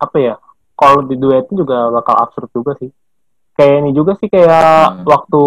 [0.00, 0.34] apa ya
[0.72, 2.88] kalau di duet juga bakal absurd juga sih.
[3.52, 5.04] Kayak ini juga sih kayak hmm.
[5.04, 5.42] waktu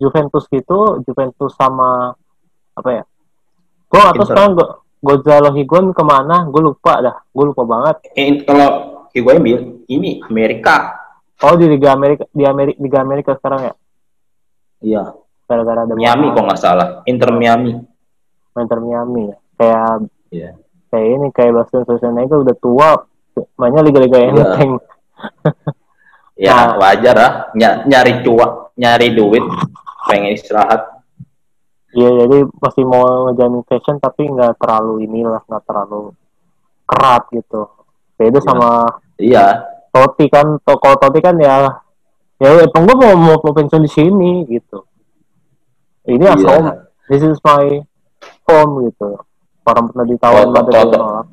[0.00, 2.16] Juventus gitu Juventus sama
[2.72, 3.04] apa ya
[3.90, 4.68] gue tahu sekarang gue
[5.00, 7.96] Gonzalo Higuain ke mana gue lupa dah gue lupa banget.
[8.16, 9.44] Eh, kalau Higuain
[9.90, 10.99] ini Amerika
[11.40, 13.74] oh di Liga Amerika di Amerika Liga Amerika sekarang ya?
[14.80, 15.02] Iya.
[15.50, 16.88] Gara-gara ada Miami kok nggak salah.
[17.10, 17.74] Inter Miami.
[18.54, 19.28] Inter Miami.
[19.28, 19.94] Ya kayak
[20.32, 20.50] iya.
[20.88, 22.90] kayak ini kayak Bastian Schweinsteiger udah tua.
[23.56, 24.28] Mainnya liga-liga iya.
[24.30, 24.72] enteng.
[26.40, 27.32] Ya nah, wajar lah.
[27.52, 29.44] Ny nyari cuak nyari duit.
[30.08, 31.04] Pengen istirahat.
[31.92, 36.16] Iya jadi masih mau ngejamin fashion tapi nggak terlalu inilah nggak terlalu
[36.88, 37.68] kerat gitu.
[38.16, 38.46] Beda ya.
[38.48, 38.88] sama
[39.20, 39.46] iya
[39.90, 41.66] Toti kan kalau Toti kan ya
[42.40, 44.86] ya emang gue mau mau, mau pensiun di sini gitu
[46.08, 46.34] ini iya.
[46.38, 46.70] home
[47.10, 47.82] this is my
[48.48, 49.18] home gitu
[49.66, 50.44] orang pernah ditawar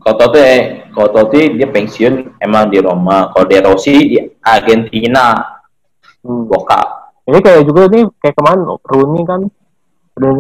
[0.03, 0.45] kalau Toti
[0.91, 5.37] kalau Toti dia pensiun emang di Roma kalau di Rossi di Argentina
[6.25, 6.43] hmm.
[6.49, 6.87] bokap
[7.29, 9.41] ini kayak juga nih kayak kemarin Rooney kan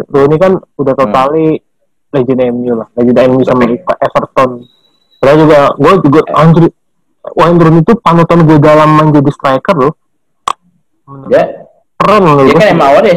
[0.09, 1.01] Rooney kan udah hmm.
[1.05, 2.11] totali hmm.
[2.17, 3.63] legend MU lah legend MU sama
[4.03, 4.51] Everton
[5.17, 6.39] Karena juga gue juga eh.
[6.41, 6.65] anjir
[7.35, 9.93] Wayne Rooney itu panutan gue dalam menjadi striker loh.
[11.27, 11.67] Ya.
[11.97, 12.45] Keren loh.
[12.45, 13.15] Dia kan emang awalnya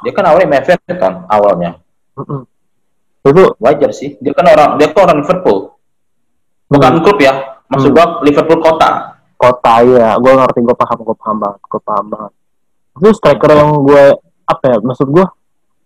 [0.00, 1.70] dia kan awalnya Everton kan awalnya.
[2.16, 2.40] Mm -mm.
[3.28, 4.16] Itu wajar sih.
[4.18, 5.58] Dia kan orang dia kan orang Liverpool.
[6.72, 7.02] Bukan hmm.
[7.04, 7.60] klub ya.
[7.68, 7.96] Maksud hmm.
[7.96, 8.90] gua Liverpool kota.
[9.36, 10.16] Kota ya.
[10.18, 11.60] Gue ngerti gue paham gue paham banget.
[11.68, 12.32] Gue paham banget.
[12.98, 14.04] Itu striker yang gue
[14.48, 14.76] apa ya?
[14.80, 15.24] Maksud gue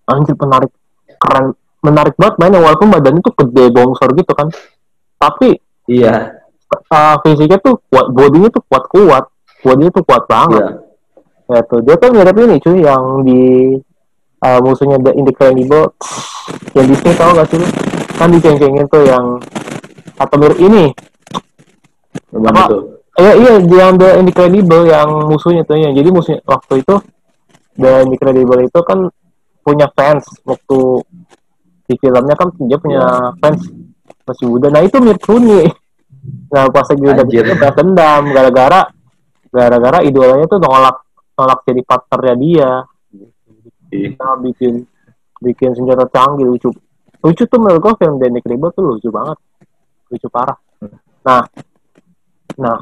[0.07, 0.72] anjir menarik
[1.18, 4.49] keren menarik banget mainnya walaupun badannya tuh gede bongsor gitu kan.
[5.18, 5.59] Tapi
[5.91, 6.36] iya.
[6.67, 9.25] Uh, fisiknya tuh kuat, bodinya tuh kuat kuat,
[9.62, 10.62] bodinya tuh kuat banget.
[10.67, 10.87] Iya.
[11.47, 13.43] Ya tuh dia tuh mirip ini cuy yang di
[14.43, 15.95] uh, musuhnya The Indeclinable
[16.75, 17.62] yang Disney tau gak sih
[18.19, 19.39] kan diceng-cengin tuh yang
[20.19, 20.91] atau mirip ini.
[22.35, 22.67] Apa?
[23.17, 26.95] iya iya yang The Indeclinable yang musuhnya tuh yang jadi musuhnya waktu itu
[27.79, 29.07] The Indeclinable itu kan
[29.62, 30.79] punya fans waktu
[31.87, 33.31] di filmnya kan dia punya yeah.
[33.39, 33.71] fans
[34.27, 34.67] masih muda.
[34.75, 35.71] Nah itu mirip Rooney
[36.47, 38.81] nah pas lagi udah gitu dendam gara-gara
[39.51, 41.07] gara-gara idolanya tuh nolak
[41.37, 42.72] nolak jadi partnernya dia.
[43.87, 44.83] Kita bikin
[45.41, 46.72] bikin senjata canggih lucu.
[47.22, 49.39] Lucu tuh menurut gue film Danny Kribo tuh lucu banget.
[50.11, 50.59] Lucu parah.
[51.24, 51.43] Nah
[52.57, 52.77] nah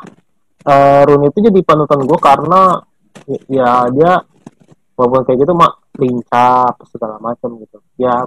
[0.70, 2.78] uh, Rooney itu jadi panutan gue karena
[3.50, 4.22] ya dia
[4.94, 7.78] walaupun kayak gitu mak lincah segala macam gitu.
[7.98, 8.26] Ya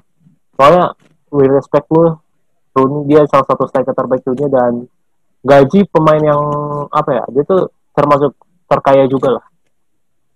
[0.60, 0.96] soalnya
[1.32, 2.16] we respect lu
[2.76, 4.86] Rooney dia salah satu striker terbaik dunia dan
[5.46, 6.42] gaji pemain yang
[6.90, 7.62] apa ya dia tuh
[7.94, 8.34] termasuk
[8.68, 9.46] terkaya juga lah.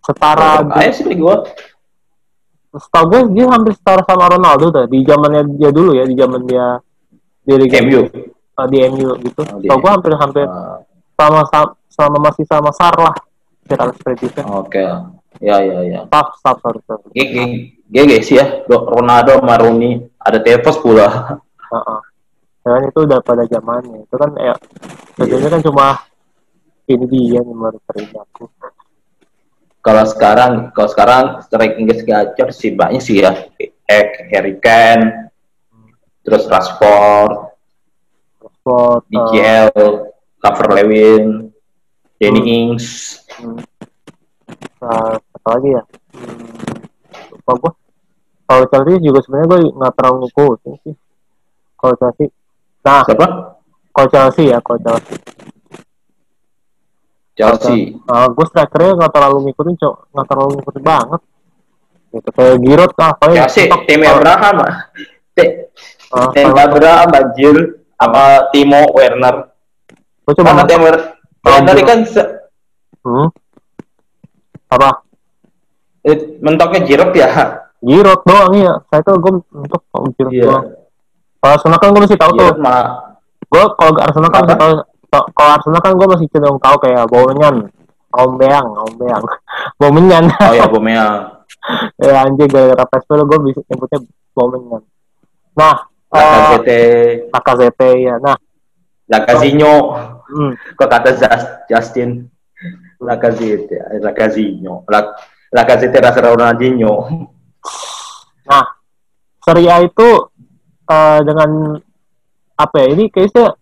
[0.02, 1.36] Setara kaya sih gue
[2.72, 6.42] setahu gue dia hampir setara sama Ronaldo tuh di zamannya dia dulu ya di zaman
[6.48, 6.80] dia
[7.44, 8.02] di Liga MU
[8.58, 9.42] uh, di MU gitu.
[9.44, 10.80] Oh, setahu gue hampir hampir uh.
[11.20, 11.42] sama,
[11.92, 13.16] sama masih sama Sar lah
[13.68, 14.84] kira itu oke okay.
[15.40, 16.00] ya ya ya.
[16.10, 16.84] Staff staff harus
[17.92, 21.40] GG sih ya Ronaldo Maruni ada Tevez pula.
[21.72, 22.00] Uh -uh.
[22.62, 24.06] Dan itu udah pada zamannya.
[24.06, 24.54] Itu kan ya
[25.18, 25.50] yeah.
[25.50, 25.88] kan cuma
[26.86, 28.50] ini dia yang menurut aku
[29.82, 33.34] kalau sekarang kalau sekarang strike Inggris gacor sih banyak sih ya.
[33.90, 35.34] Ek, Harry Kane
[36.22, 37.50] terus Rashford
[38.40, 39.94] Rashford DCL uh,
[40.38, 41.50] Cover Lewin
[42.22, 42.54] Danny hmm.
[42.56, 42.86] Ings.
[43.42, 43.58] Hmm.
[44.82, 45.84] Uh, apa lagi ya?
[46.14, 46.78] Hmm,
[47.34, 47.72] lupa gua.
[48.46, 50.96] Kalau Chelsea juga sebenarnya gue nggak terlalu ngikutin sih.
[51.74, 52.30] Kalau Chelsea
[52.82, 53.26] nah siapa
[53.92, 55.18] kalau Chelsea ya kalau Chelsea
[57.42, 57.98] Chelsea.
[58.06, 61.22] Uh, gue strikernya nggak terlalu ngikutin, cok, nggak terlalu ngikutin banget.
[62.12, 63.38] Gitu kayak Giroud lah, paling.
[63.40, 67.56] Chelsea, tim Abraham, uh, tim Abraham, banjir,
[67.96, 69.36] sama Timo Werner.
[70.28, 70.70] Gue coba nonton.
[70.70, 70.86] Timo
[71.42, 72.22] Werner kan se
[73.02, 73.28] hmm?
[74.70, 74.90] apa?
[76.06, 77.30] Eh, mentoknya Giroud ya?
[77.82, 78.74] Giroud doang ya.
[78.92, 79.82] Saya tuh gue mentok
[80.20, 80.46] Giroud yeah.
[80.46, 80.66] doang.
[81.42, 82.54] Kalau Arsenal kan gue masih tahu tuh.
[83.50, 84.74] Gue kalau Arsenal kan masih tahu
[85.34, 87.68] kalau Arsenal kan gue masih cenderung tahu kayak Baumenyan,
[88.14, 89.24] Aubameyang, Aubameyang,
[89.76, 90.26] Baumenyan.
[90.48, 91.42] Oh ya Aubameyang.
[92.00, 94.00] ya anjir gara-gara PSV gue bisa nyebutnya
[94.38, 94.82] Baumenyan.
[95.58, 95.78] Nah,
[96.08, 96.80] Lacazette.
[97.28, 98.16] Uh, ya.
[98.24, 98.38] Nah,
[99.12, 99.76] Lacazinho.
[100.32, 100.56] Hmm.
[100.80, 101.12] Kok kata
[101.68, 102.32] Justin
[103.04, 104.88] Lacazette, Lacazinho.
[105.52, 106.94] Lacazette rasa Ronaldinho.
[108.48, 108.66] Nah,
[109.44, 110.31] Serie A itu
[110.92, 111.80] uh, dengan
[112.60, 112.88] apa ya?
[112.92, 113.56] Ini kayaknya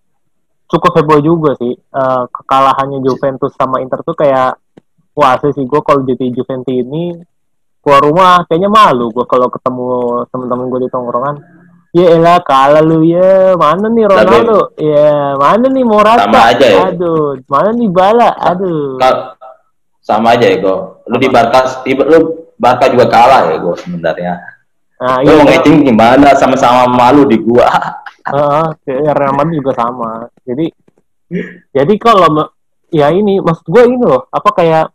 [0.65, 1.77] cukup heboh juga sih.
[1.93, 4.57] Uh, kekalahannya Juventus sama Inter tuh kayak
[5.13, 7.13] wah sih gue kalau jadi Juventus ini
[7.79, 9.87] keluar rumah kayaknya malu gue kalau ketemu
[10.33, 11.37] temen-temen gue di tongkrongan.
[11.89, 13.57] Ya elah kalah lu ya.
[13.57, 14.77] Mana nih Ronaldo?
[14.77, 16.29] Tapi, ya mana nih Morata?
[16.29, 16.81] sama aja ya.
[16.93, 18.29] Aduh mana nih Bala?
[18.37, 19.01] Aduh.
[19.99, 24.41] sama aja ya gue lu di Barca lu Barca juga kalah ya gue sebenarnya
[24.99, 26.27] nah, lu iya, mau gimana?
[26.35, 27.67] Sama-sama malu di gua.
[28.29, 30.27] Uh, Real Madrid juga sama.
[30.45, 30.69] Jadi
[31.73, 32.51] jadi kalau
[32.89, 34.85] ya ini maksud gue ini loh apa kayak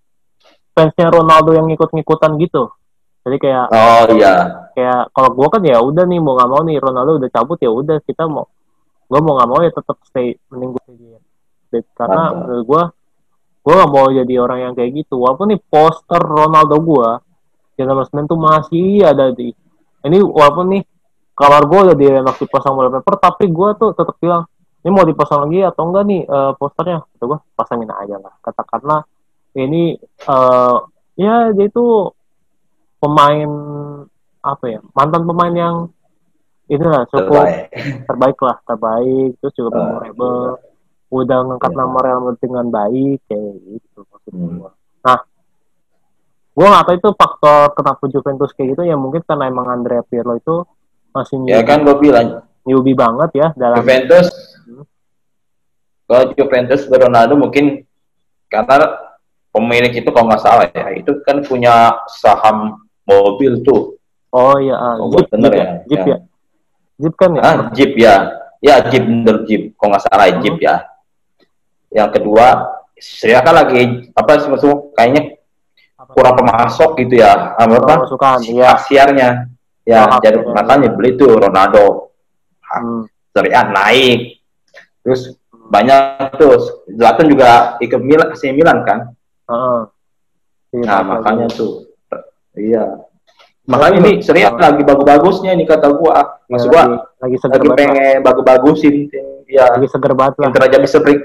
[0.74, 2.70] fansnya Ronaldo yang ngikut-ngikutan gitu?
[3.24, 4.68] Jadi kayak oh iya.
[4.76, 7.72] kayak kalau gue kan ya udah nih mau nggak mau nih Ronaldo udah cabut ya
[7.72, 8.44] udah kita mau
[9.04, 11.18] gue mau nggak mau ya tetap stay mending gue
[11.96, 12.82] karena menurut gue
[13.64, 15.16] gue gak mau jadi orang yang kayak gitu.
[15.24, 17.10] Walaupun nih poster Ronaldo gue
[17.80, 19.50] yang nomor tuh masih ada di
[20.04, 20.82] ini walaupun nih
[21.34, 24.46] kamar gue udah enak dipasang wallpaper tapi gue tuh tetap bilang
[24.84, 29.00] ini mau dipasang lagi atau enggak nih uh, posternya kata gue pasangin aja lah katakanlah
[29.56, 29.98] ini
[30.28, 30.84] uh,
[31.18, 32.12] ya dia itu
[33.00, 33.50] pemain
[34.44, 35.76] apa ya mantan pemain yang
[36.68, 37.68] inilah cukup terbaik,
[38.08, 40.52] terbaik lah terbaik terus juga uh, memorable iya.
[41.12, 41.78] udah ngangkat iya.
[41.80, 44.48] nama Real Madrid dengan baik kayak gitu maksud hmm.
[44.60, 44.70] gue
[46.54, 50.38] gue nggak tahu itu faktor kenapa Juventus kayak gitu ya mungkin karena emang Andrea Pirlo
[50.38, 50.62] itu
[51.10, 52.28] masih newbie, ya kan gue bilang.
[52.64, 54.32] newbie banget ya dalam Juventus.
[56.08, 57.84] Kalau Juventus Ronaldo mungkin
[58.48, 58.88] karena
[59.52, 63.98] pemilik itu kalau nggak salah ya itu kan punya saham mobil tuh.
[64.34, 66.18] Oh iya oh, Jeep, bener ya Jeep ya, ya.
[66.98, 67.42] Jeep kan ya?
[67.44, 68.14] Ah, Jeep ya.
[68.64, 69.62] Ya Jeep bener Jeep.
[69.78, 70.40] Kalau nggak salah hmm.
[70.42, 70.74] Jeep ya.
[71.94, 72.46] Yang kedua
[72.98, 74.58] saya kan lagi apa semua
[74.96, 75.36] kayaknya
[76.12, 77.94] kurang pemasok gitu ya apa apa?
[78.04, 78.76] oh, ya.
[78.76, 79.28] kasiarnya
[79.84, 80.52] ya jadi ya.
[80.52, 82.12] makanya beli tuh Ronaldo.
[82.64, 83.06] Hmm.
[83.34, 84.40] Serie A naik.
[85.04, 85.36] Terus
[85.68, 86.00] banyak
[86.40, 89.12] tuh Zlatan juga ikut Milan AC Milan kan?
[89.44, 89.84] Uh,
[90.72, 91.56] iya, nah makanya iya.
[91.56, 91.72] tuh
[92.56, 92.84] iya.
[93.68, 96.40] Makanya ini Serie A lagi bagus-bagusnya ini kata gua.
[96.48, 96.82] Maksud gua
[97.20, 98.94] lagi, lagi, lagi pengen bagus-bagusin
[99.44, 101.20] ya lagi seger banget lah Inter aja bisa break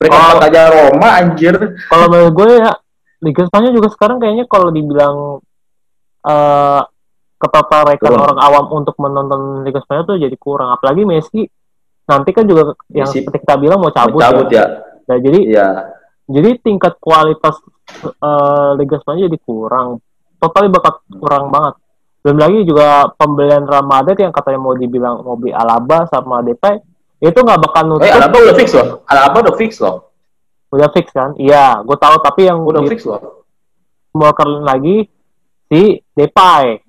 [0.00, 0.40] break oh.
[0.40, 1.54] aja Roma anjir.
[1.86, 2.72] kalau menurut gue ya
[3.24, 5.40] Liga Spanyol juga sekarang kayaknya kalau dibilang
[6.28, 6.82] uh,
[7.40, 10.76] ketertarikan orang awam untuk menonton Liga Spanyol tuh jadi kurang.
[10.76, 11.48] Apalagi Messi
[12.04, 14.60] nanti kan juga yang Messi seperti kita bilang mau cabut, mau cabut ya.
[14.60, 14.66] ya.
[15.04, 15.68] Nah, jadi ya.
[16.28, 17.56] jadi tingkat kualitas
[18.20, 20.04] uh, Liga Spanyol jadi kurang.
[20.36, 21.74] Totalnya bakal kurang banget.
[22.24, 26.80] Belum lagi juga pembelian Real Madrid yang katanya mau dibilang mau beli Alaba sama Depay
[27.24, 28.04] itu nggak bakal nutup.
[28.04, 29.00] Eh, Alaba udah fix loh.
[29.08, 30.13] Alaba udah fix loh.
[30.74, 31.38] Udah fix kan?
[31.38, 33.46] Iya, gue tahu tapi yang udah fix loh.
[34.10, 34.34] Mau
[34.66, 35.06] lagi
[35.70, 36.82] si Depay.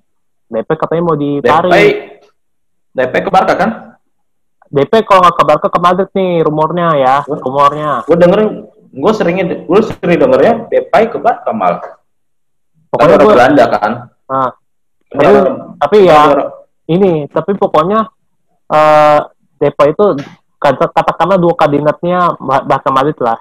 [0.50, 1.70] Depay katanya mau ditarik.
[1.70, 1.86] Depay,
[2.90, 3.70] Depay ke Barca kan?
[4.66, 8.02] Depay kalau nggak ke Barca ke Madrid nih rumornya ya, rumornya.
[8.10, 11.78] Gue dengerin, gue seringnya, gue sering dengernya Depay ke Barca mal.
[12.90, 13.92] Pokoknya gue Belanda kan.
[14.26, 14.50] Nah,
[15.14, 15.38] tapi,
[15.78, 16.20] tapi ya
[16.90, 18.10] ini, tapi pokoknya
[18.66, 19.20] uh,
[19.62, 20.06] Depay itu
[20.58, 23.38] katakanlah dua kabinetnya bahkan Madrid lah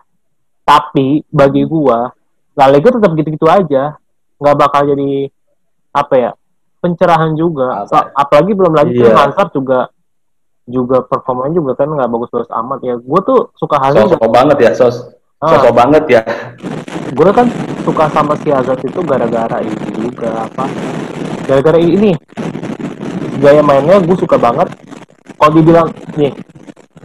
[0.65, 2.09] tapi bagi gua
[2.55, 3.99] La Liga tetap gitu-gitu aja.
[4.39, 5.29] Nggak bakal jadi
[5.95, 6.31] apa ya
[6.79, 7.87] pencerahan juga.
[7.87, 9.11] So, apalagi belum lagi yeah.
[9.11, 9.79] kan Hazard juga
[10.65, 12.79] juga performanya juga kan nggak bagus-bagus amat.
[12.81, 14.95] Ya gue tuh suka Hazard sosok banget ya sos.
[15.43, 15.55] Ah.
[15.55, 16.21] sosok banget ya.
[17.15, 17.47] Gue kan
[17.85, 20.65] suka sama si Hazard itu gara-gara ini juga apa
[21.45, 22.15] gara-gara ini.
[23.43, 24.71] Gaya mainnya gue suka banget.
[25.35, 26.31] Kalau dibilang nih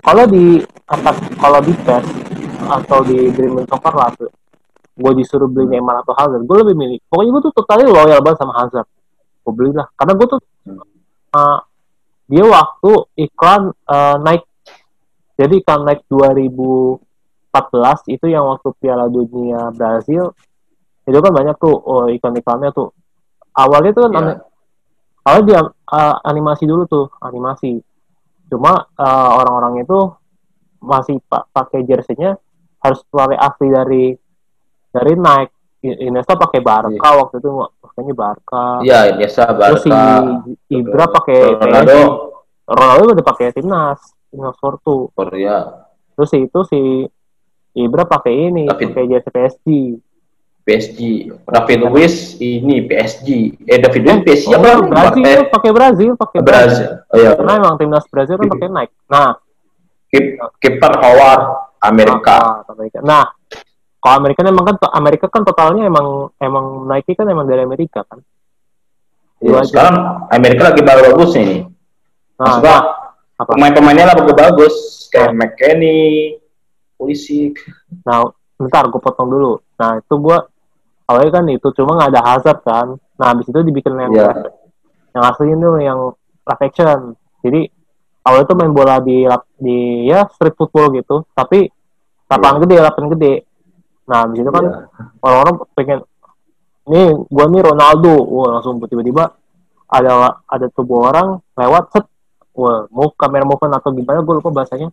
[0.00, 2.19] kalau di atas kalau di PES
[2.70, 4.30] atau di Dreaming Soccer lah tuh.
[4.94, 6.46] Gue disuruh beli Neymar atau Hazard.
[6.46, 8.86] Gue lebih milih pokoknya gue tuh totalnya loyal banget sama Hazard.
[9.42, 10.40] Gue beli lah karena gue tuh
[11.34, 11.58] uh,
[12.30, 12.92] dia waktu
[13.26, 14.46] iklan uh, naik
[15.40, 17.00] jadi kan naik 2014
[18.12, 20.36] itu yang waktu Piala Dunia Brazil
[21.08, 22.92] itu kan banyak tuh oh, iklan-iklannya tuh.
[23.56, 24.38] Awalnya tuh kan yeah.
[25.24, 27.80] awalnya dia uh, animasi dulu tuh animasi.
[28.52, 29.98] Cuma uh, orang-orang itu
[30.84, 32.36] masih pakai jersey-nya
[32.80, 34.04] harus pakai asli dari
[34.90, 35.56] dari Nike.
[35.80, 37.16] Iniesta pakai Barca yeah.
[37.16, 38.64] waktu itu makanya Barca.
[38.84, 39.80] Iya yeah, Iniesta Barca.
[39.80, 39.92] Terus si
[40.76, 42.00] Ibra pakai Ronaldo.
[42.68, 45.08] Ronaldo udah pakai timnas timnas Porto.
[45.16, 45.88] Korea.
[46.14, 46.80] Terus itu si
[47.80, 49.66] Ibra pakai ini pakai jersey PSG
[50.60, 51.00] PSG
[51.48, 53.28] David Luiz ini PSG
[53.64, 55.48] eh David Luiz PSG oh, apa Brazil eh.
[55.48, 56.90] pakai Brazil pakai Brazil.
[57.08, 57.30] Oh, iya.
[57.32, 58.94] karena emang timnas Brazil kan pakai Nike.
[59.08, 59.32] Nah.
[60.60, 62.64] Kiper Howard Amerika.
[62.64, 62.98] Ah, Amerika.
[63.00, 63.24] Nah,
[64.00, 68.20] kalau Amerika emang kan Amerika kan totalnya emang emang Nike kan emang dari Amerika kan.
[69.40, 71.64] Ya, sekarang Amerika lagi baru bagus nih.
[72.36, 72.80] Nah, nah
[73.40, 74.74] pemain-pemainnya lah bagus bagus
[75.08, 75.48] kayak nah.
[75.48, 76.36] McKenny,
[77.00, 77.56] Pulisic.
[78.04, 78.28] Nah,
[78.60, 79.52] bentar gue potong dulu.
[79.80, 80.38] Nah, itu gue
[81.08, 82.88] awalnya kan itu cuma nggak ada Hazard kan.
[83.16, 84.36] Nah, habis itu dibikin yang yeah.
[85.16, 86.12] yang asli itu yang
[86.44, 87.16] live action.
[87.40, 87.79] Jadi
[88.24, 89.24] awalnya tuh main bola di
[89.56, 91.24] di ya street football gitu.
[91.32, 91.68] Tapi
[92.28, 92.64] lapangan yeah.
[92.64, 93.34] gede lapangan gede.
[94.06, 95.24] Nah di situ kan yeah.
[95.24, 95.98] orang-orang pengen
[96.90, 98.14] nih gua nih Ronaldo.
[98.28, 99.34] Wah langsung tiba-tiba
[99.90, 102.04] ada ada tubuh orang lewat set.
[102.54, 104.90] Wah mau kamera movement atau gimana gue lupa bahasanya.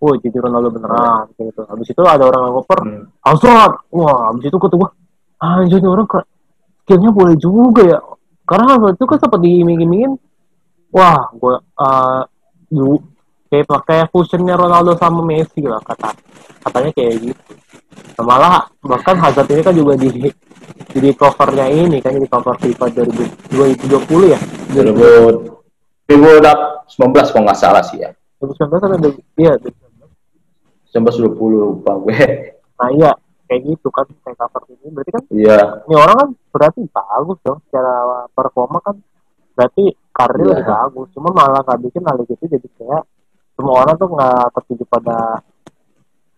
[0.00, 1.52] Wah jadi Ronaldo beneran yeah.
[1.52, 1.62] gitu.
[1.68, 3.04] Habis itu ada orang yang ngoper hmm.
[3.20, 4.88] Hazard wah habis itu gue tuh
[5.40, 6.08] anjir orang
[6.84, 7.98] skillnya boleh juga ya.
[8.48, 10.16] Karena Hazard itu kan sempat diiming-imingin.
[10.90, 12.22] Wah gue uh,
[12.70, 13.02] dulu
[13.50, 16.14] kayak pakai fusionnya Ronaldo sama Messi lah kata
[16.62, 17.52] katanya kayak gitu.
[18.14, 20.30] Nah, malah bahkan Hazard ini kan juga di
[20.90, 22.86] jadi covernya ini kan jadi cover FIFA
[23.50, 24.40] 2020 ya?
[24.74, 28.10] 2019 kalau nggak salah sih ya.
[28.42, 29.52] 2019 ada iya
[30.90, 32.18] 1920 lupa gue.
[32.80, 33.12] nah iya
[33.46, 34.86] kayak gitu kan kayak cover ini.
[34.94, 35.58] Berarti kan iya.
[35.86, 38.98] ini orang kan berarti bagus dong secara performa kan.
[39.54, 40.48] Berarti karir yeah.
[40.52, 43.02] lebih bagus cuma malah nggak bikin hal gitu jadi kayak
[43.54, 45.18] semua orang tuh nggak tertuju pada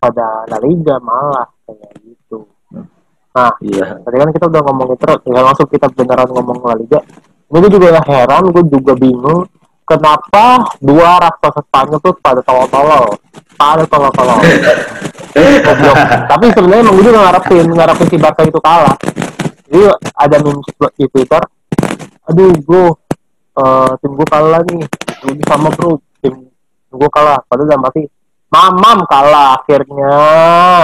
[0.03, 2.43] pada La Liga malah kayak gitu.
[3.33, 4.03] Nah iya.
[4.03, 6.99] tadi kan kita udah ngomongin terus ya langsung kita beneran ngomong La Liga
[7.53, 9.45] gue juga heran gue juga bingung
[9.85, 13.13] kenapa dua raksasa Spanyol tuh pada tolol-tolol.
[13.55, 14.41] Pada tolol-tolol.
[16.33, 18.97] Tapi sebenarnya emang gue juga ngarepin ngarepin si Barca itu kalah.
[19.69, 19.85] Jadi
[20.17, 20.67] ada memes
[20.97, 21.43] di Twitter
[22.23, 23.02] aduh bro
[23.59, 24.85] uh, tim gue kalah nih.
[25.23, 26.49] Gue sama bro tim
[26.93, 27.41] gue kalah.
[27.49, 28.03] Padahal udah mati
[28.53, 30.15] mamam kalah akhirnya.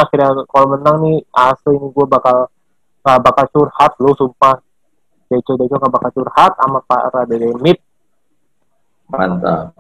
[0.04, 2.48] Akhirnya kalau menang nih asli ini gue bakal
[3.04, 4.60] uh, bakal curhat lu sumpah.
[5.28, 7.84] Deco Deco gak bakal curhat sama Pak Rademit
[9.08, 9.72] mantap.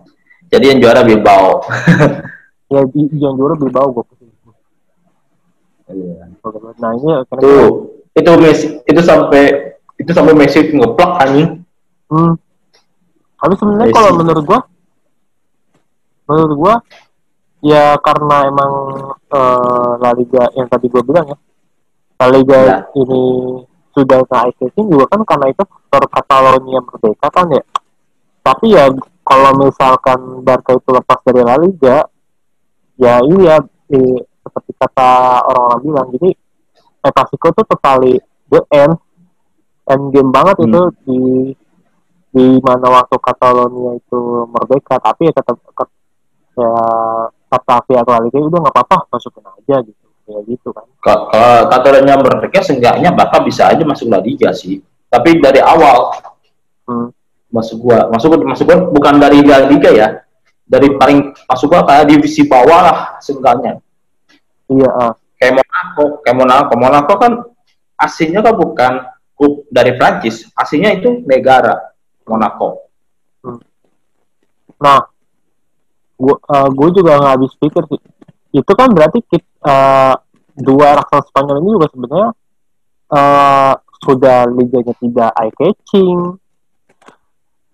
[0.48, 1.48] Jadi yang juara Bilbao.
[2.68, 4.04] Ya di, yang juara Bilbao gue
[5.88, 6.28] iya.
[6.76, 7.52] nah ini itu
[8.12, 11.64] itu Messi itu sampai itu sampai Messi ngeplak anjing.
[12.12, 12.36] Hmm.
[13.38, 14.60] Tapi sebenarnya kalau menurut gua
[16.28, 16.74] menurut gua
[17.62, 18.72] ya karena emang
[19.32, 21.38] uh, La Liga yang tadi gua bilang ya
[22.18, 22.76] La Liga ya.
[22.98, 23.22] ini
[23.94, 27.64] sudah naik juga kan karena itu faktor Catalonia merdeka kan ya
[28.42, 28.86] tapi ya
[29.26, 32.06] kalau misalkan Barca itu lepas dari La Liga
[32.98, 33.56] ya iya
[33.90, 36.30] eh, seperti kata orang-orang bilang jadi
[37.04, 38.14] El Clasico tuh terkali
[38.50, 38.96] the end
[39.88, 40.66] end game banget hmm.
[40.68, 41.20] itu di
[42.28, 44.20] di mana waktu Catalonia itu
[44.52, 45.52] merdeka tapi ya kata
[46.58, 46.72] ya
[47.48, 50.06] kata La Liga udah nggak apa-apa masukin aja gitu.
[50.28, 50.84] Ya gitu kan.
[51.00, 54.84] Kalau Catalonia merdeka seenggaknya bakal bisa aja masuk La Liga sih.
[55.08, 56.12] Tapi dari awal
[56.84, 57.08] hmm.
[57.48, 60.08] masuk gua masuk masuk gua bukan dari La Liga ya
[60.68, 63.80] dari paling masuk gua kayak divisi bawah lah seenggaknya.
[64.68, 65.12] Iya uh.
[65.40, 66.72] kayak Monaco kayak Monaco.
[66.76, 67.32] Monaco kan
[67.96, 68.92] aslinya kan bukan
[69.32, 71.88] klub dari Prancis aslinya itu negara
[72.28, 72.88] Monaco.
[73.42, 73.60] Hmm.
[74.78, 75.00] nah
[76.18, 78.00] gua uh, gua juga nggak habis pikir sih.
[78.52, 80.16] Itu kan berarti kita, uh, eh,
[80.58, 82.30] dua raksasa Spanyol ini juga sebenarnya
[83.12, 86.38] uh, sudah liganya tidak eye catching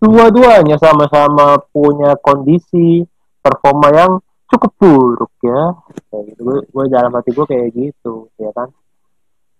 [0.04, 3.00] dua-duanya sama-sama punya kondisi
[3.40, 4.12] performa yang
[4.52, 5.72] cukup buruk ya.
[6.12, 6.40] Kayak gitu.
[6.44, 8.68] Gue, gue dalam hati gue kayak gitu ya kan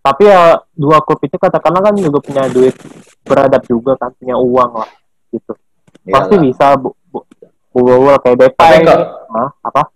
[0.05, 2.77] tapi ya dua klub itu katakanlah kan juga punya duit
[3.25, 4.91] beradab juga kan punya uang lah
[5.33, 5.57] gitu
[6.05, 6.13] Yalah.
[6.13, 7.25] pasti bisa bu bu,
[7.73, 9.89] bu, kayak Depay nah, apa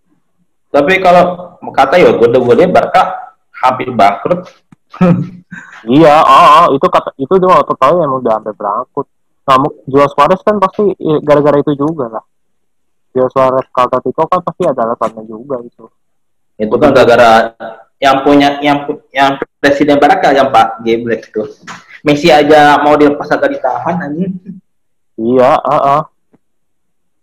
[0.73, 4.49] tapi kalau kata ya gue gue Barca hampir bangkrut
[6.01, 9.09] iya oh, oh, itu kata itu dia waktu tahu yang udah hampir bangkrut
[9.49, 9.57] Nah,
[9.89, 12.25] jual Suarez kan pasti ya, gara-gara itu juga lah.
[13.17, 15.89] Jual Suarez kalau kan pasti ada alasannya juga itu.
[16.61, 17.57] Itu kan gara-gara
[17.99, 21.43] yang punya yang yang presiden Baraka yang Pak Geblek itu.
[22.07, 24.33] Messi aja mau dilepas agak ditahan anjing.
[25.19, 26.03] Iya, uh, uh.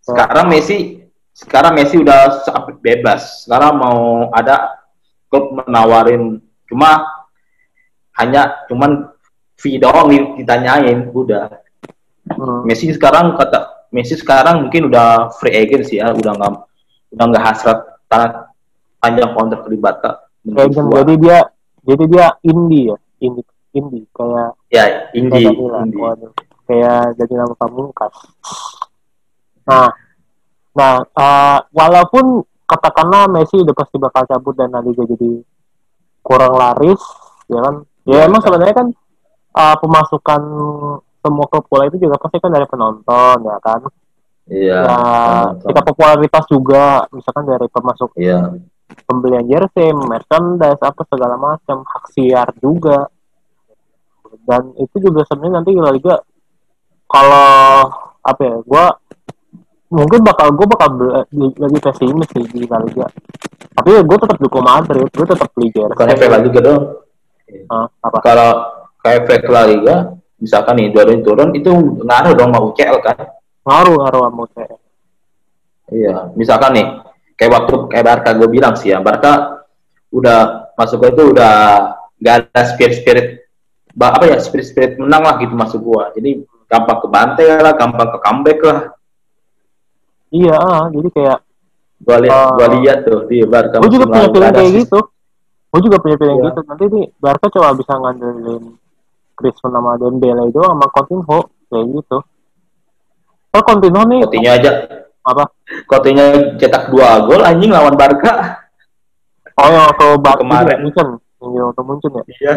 [0.04, 2.44] Sekarang Messi sekarang Messi udah
[2.84, 3.48] bebas.
[3.48, 4.00] Sekarang mau
[4.36, 4.84] ada
[5.32, 7.08] klub menawarin cuma
[8.20, 9.12] hanya cuman
[9.56, 11.66] fee doang ditanyain udah
[12.26, 12.66] Hmm.
[12.66, 16.52] Messi sekarang kata Messi sekarang mungkin udah free agent sih ya, udah nggak
[17.14, 18.50] udah nggak hasrat tanah
[18.98, 19.78] panjang kontrak di
[20.46, 21.38] Agent, jadi dia
[21.86, 24.86] jadi dia indie ya, indie indie kayak ya
[25.18, 25.98] indie, indie.
[25.98, 26.32] Waduh,
[26.70, 28.14] kayak jadi nama pamungkas.
[29.66, 29.90] Nah,
[30.78, 35.42] nah uh, walaupun katakanlah Messi udah pasti bakal cabut dan nanti jadi
[36.22, 37.02] kurang laris,
[37.50, 37.76] ya kan?
[38.06, 38.88] Ya, ya emang sebenarnya kan
[39.56, 40.42] uh, pemasukan
[41.26, 43.82] semua klub bola itu juga pasti kan dari penonton ya kan
[44.46, 48.54] iya nah, kita popularitas juga misalkan dari pemasuk iya
[49.06, 53.10] pembelian jersey merchandise apa segala macam hak siar juga.
[54.46, 56.16] Dan itu juga sebenarnya nanti La Liga
[57.06, 57.90] kalau
[58.26, 58.86] apa ya gue
[59.94, 60.90] mungkin bakal gue bakal
[61.34, 63.08] lagi pesimis sih di La Liga.
[63.76, 65.96] Tapi ya gue tetap dukung Madrid gue tetap beli jersey.
[65.96, 66.82] Bukan efek La Liga dong
[67.72, 68.18] uh, apa?
[68.22, 68.50] Kalau
[69.02, 69.96] kayak efek La Liga
[70.38, 71.72] misalkan nih dua turun itu
[72.04, 73.18] ngaruh dong mau UCL kan?
[73.66, 74.86] Ngaruh ngaruh sama UCL
[75.94, 76.88] iya misalkan nih
[77.36, 79.64] kayak waktu kayak Barca gue bilang sih ya Barca
[80.12, 81.54] udah masuk itu udah
[82.20, 83.28] nggak ada spirit spirit
[83.96, 88.12] apa ya spirit spirit menang lah gitu masuk gua jadi gampang ke bantai lah gampang
[88.12, 88.80] ke comeback lah
[90.32, 91.38] iya ah, jadi kayak
[92.04, 95.00] gua lihat uh, gua lihat tuh di Barca gua juga punya feeling kayak gitu
[95.72, 96.48] gua juga punya feeling iya.
[96.48, 98.64] gitu nanti nih Barca coba bisa ngandelin
[99.36, 102.18] Griezmann sama Dembele itu sama Coutinho kayak gitu.
[103.52, 104.22] Oh Coutinho nih.
[104.24, 104.72] Coutinho aja.
[105.26, 105.44] Apa?
[105.90, 108.62] Coutinho cetak dua gol anjing lawan Barca.
[109.58, 110.78] Oh yang waktu Barca kemarin.
[110.86, 111.08] Munchen.
[111.42, 112.24] Yang waktu Munchen ya?
[112.30, 112.56] Iya.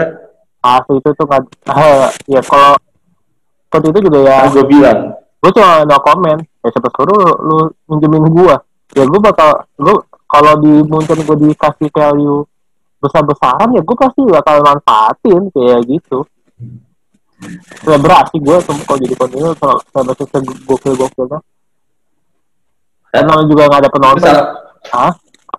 [0.60, 1.42] Ah itu tuh nggak.
[1.72, 2.76] Uh, ya kalau
[3.72, 4.36] Coutinho itu juga ya.
[4.44, 5.00] Nah, gue bilang.
[5.38, 6.40] Gue cuma no comment.
[6.60, 7.56] Ya siapa suruh lu, lu
[7.88, 8.54] minjemin gue.
[8.94, 9.64] Ya gue bakal.
[9.80, 9.96] Gue
[10.28, 12.44] kalau di Munchen gue dikasih value
[12.98, 16.26] besar-besaran ya gue pasti bakal manfaatin kayak gitu
[17.86, 20.24] selebrasi gue kalau jadi kontinu saya baca
[20.66, 21.38] gokil gokilnya
[23.12, 24.24] Dan juga nggak ada penonton.
[24.28, 24.46] Salah,
[24.92, 25.12] Hah?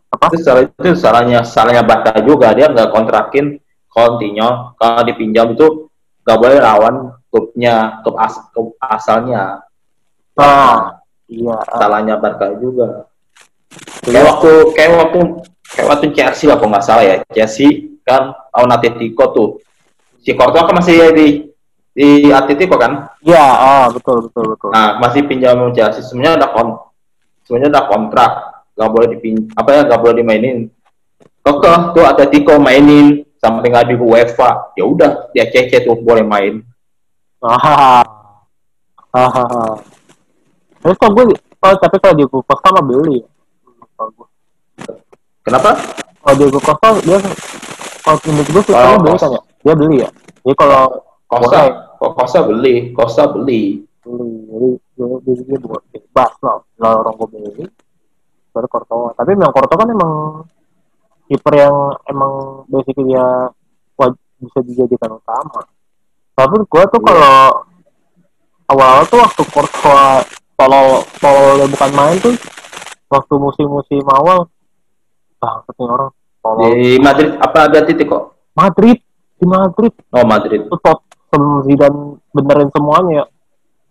[0.10, 0.26] Apa?
[0.34, 5.90] Itu, salah, itu salahnya salahnya Barca juga dia nggak kontrakin Coutinho kalau dipinjam itu
[6.26, 6.96] nggak boleh lawan
[7.30, 9.66] klubnya klub, as, klub asalnya.
[10.34, 11.58] Nah, iya.
[11.78, 13.06] Salahnya Barca juga.
[14.02, 15.20] Kayak waktu kayak waktu
[15.70, 17.16] kayak waktu Chelsea lah kalau nggak salah ya.
[17.30, 19.50] Chelsea kan lawan Atletico tuh.
[20.26, 21.28] Si Courtois kan masih di
[21.94, 23.14] di Atletico kan?
[23.22, 24.70] Iya, ah, betul betul betul.
[24.74, 26.89] Nah, masih pinjam Chelsea sebenarnya ada kon
[27.50, 28.32] sebenarnya ada kontrak,
[28.78, 30.70] nggak boleh dipin apa ya nggak boleh dimainin.
[31.42, 36.62] Oke, tuh Atletico mainin sampai nggak di UEFA, ya udah dia cece tuh boleh main.
[37.42, 38.06] Ah,
[39.18, 39.74] ah,
[40.80, 43.20] Terus kok gue, oh, tapi kalau di Costa mah beli.
[45.42, 45.74] Kenapa?
[46.22, 47.18] Kalau Diego Costa dia
[48.06, 50.10] kalau menurut gue sih oh, beli kan ya, dia beli ya.
[50.46, 50.84] Jadi kalau
[51.26, 51.60] Costa,
[51.98, 53.89] Costa beli, Costa beli.
[54.00, 56.58] Jadi jadi dia buat bebas lah.
[56.64, 57.66] Kalau orang gue beli,
[58.56, 59.14] baru Courtois.
[59.16, 60.14] Tapi memang Courtois kan emang
[61.30, 61.76] kiper yang
[62.10, 63.28] emang basically dia
[64.40, 65.62] bisa dijadikan utama.
[66.34, 67.08] Tapi gue tuh yeah.
[67.12, 67.40] kalau
[68.72, 70.24] awal-awal tuh waktu Courtois
[70.56, 72.36] kalau kalau bukan main tuh
[73.10, 74.48] waktu musim-musim awal
[75.40, 76.12] banget nih orang
[76.44, 76.60] tolol.
[76.62, 79.00] di Madrid apa ada titik kok Madrid
[79.40, 81.00] di Madrid oh Madrid itu top
[81.32, 81.94] dan
[82.36, 83.24] benerin semuanya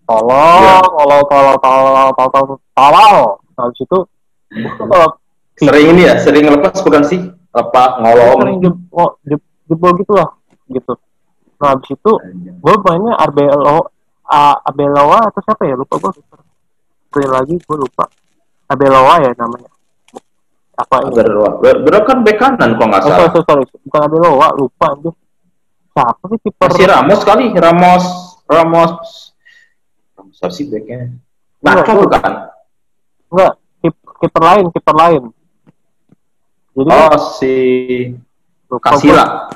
[0.09, 0.80] tolong yeah.
[0.80, 3.28] tolong tolong tolong tolong tolong
[3.61, 3.98] habis itu
[4.80, 5.09] kalau
[5.59, 7.20] sering ini ya sering lepas bukan sih?
[7.52, 8.38] Apa ngolong.
[8.40, 9.09] Sering jebol,
[9.66, 10.28] jebol gitu lah
[10.70, 10.94] gitu.
[11.59, 13.90] Nah habis itu gue mainnya Arbelo
[14.64, 15.74] Abeloa atau siapa ya?
[15.74, 16.11] Lupa gue
[17.11, 18.06] sekali lagi gue lupa.
[18.70, 19.70] Abeloa ya namanya.
[20.78, 23.30] Apa Abeloa Abeloa kan bek kanan kok nggak oh, salah?
[23.34, 25.11] sorry, sorry, bukan Abeloa lupa aja
[25.98, 26.70] siapa sih kiper?
[26.78, 28.04] Si Ramos kali Ramos
[28.46, 28.92] Ramos
[30.39, 31.11] Ramos sih beknya
[31.59, 32.32] Nacho bukan
[33.28, 33.53] enggak
[34.22, 35.22] kiper lain kiper lain.
[36.78, 37.55] Jadi oh si
[38.70, 39.51] Kasila.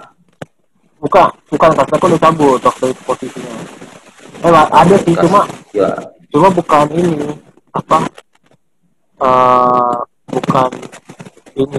[0.98, 3.54] Bukan bukan Kasila kok udah cabut waktu itu posisinya.
[4.42, 5.90] Eh ada sih cuma ya.
[6.34, 7.38] cuma bukan ini
[7.70, 7.98] apa
[9.22, 10.70] uh, bukan
[11.54, 11.78] ini.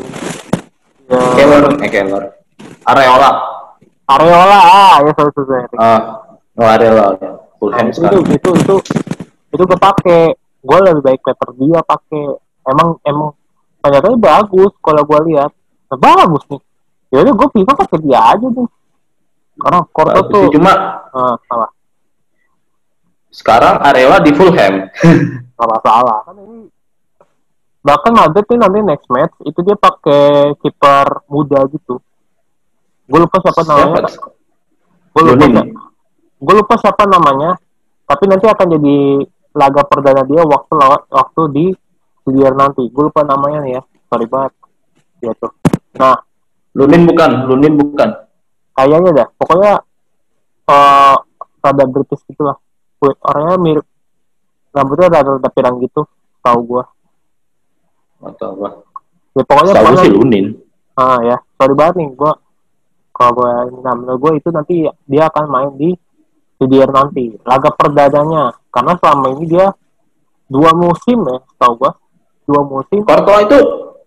[1.11, 1.19] Ya.
[1.35, 2.23] Keller eh Keller.
[2.87, 3.31] Areola.
[4.07, 6.01] Areola ah ya sorry sorry ah
[6.55, 7.15] oh Areola
[7.63, 8.75] Fulham nah, itu, itu itu
[9.55, 12.23] itu gue pakai gue lebih baik Peter dia pakai
[12.67, 13.31] emang emang
[13.79, 15.51] ternyata bagus kalau gue lihat.
[15.91, 16.61] Nah, bagus nih.
[17.15, 18.67] Ya udah gue pilih pakai dia aja tuh
[19.53, 20.73] karena Korto tuh cuma
[21.13, 21.69] uh, salah.
[23.33, 24.73] sekarang Areola di Fulham
[25.55, 26.19] nggak masalah.
[26.27, 26.67] Kan ini
[27.83, 32.01] bahkan Madrid nih nanti next match itu dia pakai kiper muda gitu.
[33.07, 34.09] Gue lupa siapa namanya.
[35.15, 35.45] Gue lupa
[36.53, 37.57] gue lupa siapa namanya
[38.05, 39.25] tapi nanti akan jadi
[39.57, 40.73] laga perdana dia waktu
[41.09, 41.65] waktu di
[42.29, 42.85] biar nanti.
[42.93, 44.53] Gue lupa namanya nih ya sorry banget.
[45.25, 45.49] Ya tuh.
[45.97, 46.21] Nah.
[46.77, 48.09] Lunin bukan Lunin bukan.
[48.77, 49.27] Kayaknya dah.
[49.33, 49.73] Pokoknya
[50.69, 51.17] uh,
[51.57, 52.57] rada British gitulah
[53.01, 53.85] kulit orangnya mirip.
[54.73, 56.05] Rambutnya ada rada pirang gitu
[56.45, 56.85] tahu gua.
[58.21, 58.69] Atau apa
[59.33, 60.45] ya pokoknya tahu sih lunin.
[60.93, 61.37] Ah ya.
[61.57, 62.37] Sorry banget nih gua.
[63.09, 63.41] Kalau
[63.81, 65.93] nah menurut gua itu nanti dia akan main di
[66.59, 69.67] CDR nanti laga perdananya karena selama ini dia
[70.47, 71.91] dua musim ya tahu gua
[72.45, 73.59] dua musim Kortoa itu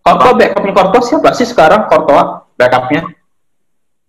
[0.04, 3.02] Kortoa backupnya Kortoa siapa sih sekarang Kortoa backupnya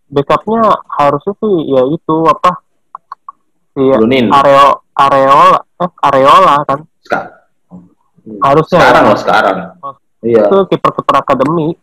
[0.07, 0.61] backupnya
[0.97, 2.67] harusnya sih ya itu apa
[3.77, 4.01] Iya.
[4.33, 4.67] Areo
[4.97, 6.79] Areola eh Areola kan.
[7.05, 7.33] Sekarang.
[8.41, 8.79] Harusnya.
[8.81, 9.09] Sekarang ya.
[9.13, 9.57] loh sekarang.
[9.85, 9.93] Oh,
[10.25, 10.43] iya.
[10.49, 11.77] Itu kiper kiper akademi.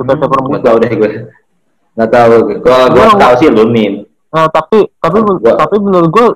[0.00, 0.64] Kiper kiper hmm, muda.
[0.64, 1.10] tahu deh gue.
[2.00, 2.34] Nggak tahu.
[2.64, 4.07] Gue gue tahu sih Lunin.
[4.28, 5.56] Nah tapi tapi gua.
[5.56, 6.26] tapi menurut gue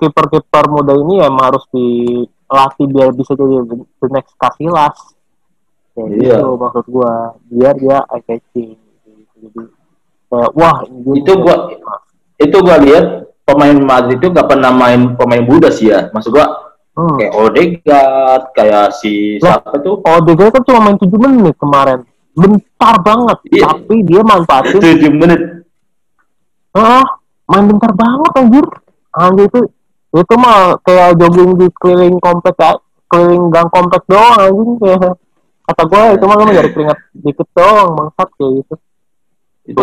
[0.00, 4.98] kiper kiper muda ini emang harus dilatih biar bisa jadi the next Casillas.
[5.94, 6.36] Ya, iya.
[6.40, 7.12] Gitu maksud gue
[7.54, 8.78] biar dia eye catching.
[9.40, 9.62] Jadi
[10.30, 10.82] kayak wah
[11.14, 11.56] itu gue
[12.40, 13.06] itu gua lihat
[13.44, 16.08] pemain Madrid itu gak pernah main pemain muda sih ya.
[16.10, 16.46] Maksud gua
[16.96, 17.16] hmm.
[17.20, 20.00] kayak Odegaard, kayak si Loh, siapa tuh?
[20.02, 22.00] Odegaard kan cuma main 7 menit kemarin.
[22.30, 23.68] Bentar banget, iya.
[23.68, 25.40] tapi dia manfaatin 7 menit.
[26.76, 27.06] Ah,
[27.50, 28.66] main bentar banget anjir.
[29.10, 29.60] Anjir itu
[30.10, 32.74] itu mah kayak jogging di keliling komplek ya,
[33.10, 35.14] keliling gang komplek doang anjing kayak
[35.70, 38.74] kata gue itu mah lu nyari keringat dikit doang bangsat kayak gitu.
[39.70, 39.82] Itu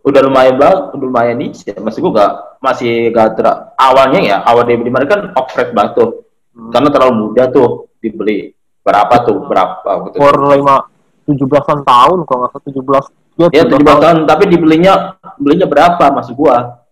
[0.00, 1.50] udah lumayan banget, udah lumayan nih.
[1.82, 2.32] Masih gue gak
[2.64, 3.46] masih gak ter
[3.76, 6.10] awalnya ya awal dia beli kan offset banget tuh,
[6.56, 6.70] hmm.
[6.72, 8.54] karena terlalu muda tuh dibeli.
[8.80, 9.90] Berapa tuh berapa?
[10.08, 10.16] Gitu.
[10.16, 10.80] For lima
[11.28, 13.06] tujuh belasan tahun kalau nggak salah tujuh belas.
[13.48, 16.84] Ya tujuh belas tahun, tapi dibelinya belinya berapa masuk gua?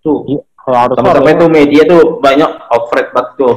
[0.00, 0.24] Tuh.
[0.24, 0.40] Iya,
[0.96, 3.54] sampai sampai tuh media tuh banyak offset banget tuh.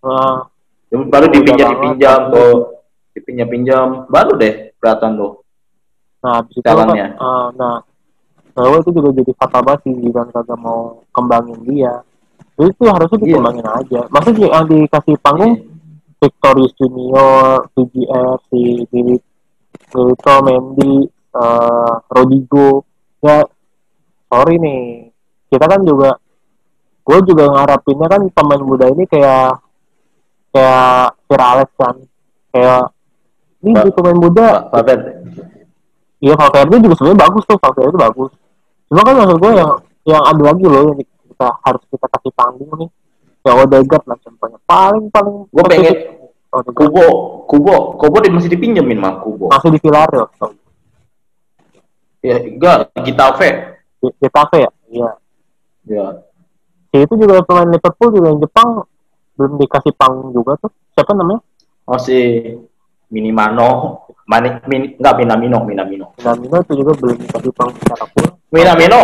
[0.00, 0.48] Nah,
[0.90, 2.82] baru dipinjam-pinjam tuh
[3.14, 5.32] dipinjam-pinjam baru deh kelihatan tuh
[6.20, 7.80] nah habis itu kan, uh, nah
[8.52, 12.02] bahwa itu juga jadi fatal banget sih dan kagak mau kembangin dia
[12.58, 13.24] jadi itu harusnya iya.
[13.24, 13.80] dikembangin yeah.
[13.80, 15.68] aja maksudnya yang dikasih panggung yeah.
[16.20, 22.84] Victorious Junior, VGR, si Milito, Mendy, uh, Rodrigo.
[23.20, 23.44] Ya
[24.30, 25.10] sorry nih.
[25.50, 26.16] Kita kan juga
[27.00, 29.58] gue juga ngarapinnya kan pemain muda ini kayak
[30.54, 31.96] kayak Virales kan.
[32.54, 32.94] Kayak
[33.60, 34.48] ini ba pemain muda.
[36.20, 38.30] Iya Valverde juga sebenarnya bagus tuh Valverde itu bagus.
[38.92, 39.70] Cuma kan maksud gue yang
[40.04, 42.90] yang ada lagi loh yang kita harus kita kasih panggung nih.
[43.40, 44.58] Ya Odegaard lah contohnya.
[44.68, 45.94] Paling paling gue pengen
[46.50, 47.06] Kubo.
[47.46, 47.76] Kubo.
[47.96, 49.48] Kubo masih dipinjemin mah Kubo.
[49.48, 50.28] Masih di Villarreal.
[50.36, 50.52] so.
[52.20, 53.48] Ya enggak Getafe
[54.20, 55.10] Getafe ya iya.
[55.88, 56.06] Ya.
[56.90, 58.68] Ya itu juga pemain Liverpool juga yang Jepang
[59.38, 60.72] belum dikasih panggung juga tuh.
[60.92, 61.40] Siapa namanya?
[61.86, 62.18] Oh si
[63.10, 64.02] Minimano.
[64.30, 66.06] Mani, min, enggak Minamino Minamino.
[66.18, 68.28] Minamino itu juga belum dikasih panggung secara full.
[68.50, 69.00] Minamino.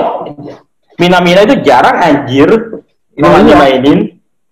[0.98, 2.50] Minamino itu jarang anjir.
[3.16, 3.56] Ini nah, iya.
[3.56, 3.98] mainin.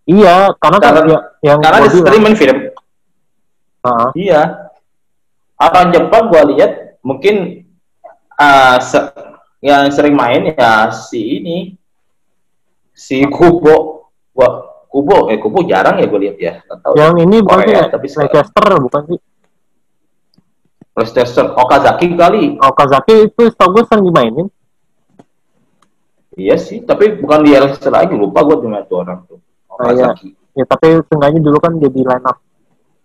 [0.04, 2.58] Iya karena kan karena, yang karena di streaming film.
[3.84, 4.10] Uh-huh.
[4.14, 4.70] iya.
[5.58, 7.63] Orang Jepang gua lihat mungkin
[8.38, 9.14] uh, se-
[9.64, 11.58] yang sering main ya si ini
[12.94, 16.52] si Kubo gua Kubo, eh Kubo jarang ya gue lihat ya.
[16.62, 19.18] Tahu yang ini bukan ya, tapi Leicester bukan sih?
[20.94, 22.54] Leicester, Okazaki kali.
[22.62, 24.46] Okazaki itu setahu gue sering dimainin.
[26.38, 29.42] Iya sih, tapi bukan di Leicester lagi, lupa gue dengan tuh orang tuh.
[29.66, 30.30] Okazaki.
[30.30, 30.62] Ah, iya.
[30.62, 32.38] Ya, tapi seenggaknya dulu kan jadi line up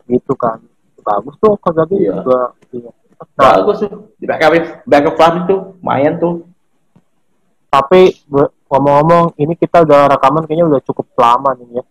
[0.05, 0.61] gitu kan.
[1.01, 2.21] Bagus tuh Okazaki iya.
[2.21, 2.53] juga.
[2.69, 2.91] Iya.
[3.35, 6.47] Bagus tuh, di backup, backup itu, main tuh.
[7.67, 8.15] Tapi
[8.69, 11.83] ngomong-ngomong ini kita udah rekaman kayaknya udah cukup lama nih ya.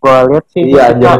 [0.00, 1.12] Gue lihat sih iya kita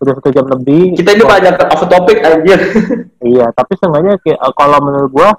[0.00, 0.96] udah satu jam lebih.
[0.96, 2.56] Kita ini banyak off topic aja
[3.36, 5.30] iya tapi seenggaknya kayak kalau menurut gue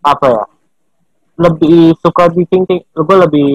[0.00, 0.44] apa ya
[1.36, 3.52] lebih suka di cincin gue lebih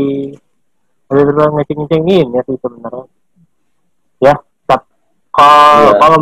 [1.10, 3.06] lebih ngecing cengin ya sih sebenarnya.
[4.22, 4.36] Ya
[5.32, 5.98] kalau yeah.
[5.98, 6.18] kalau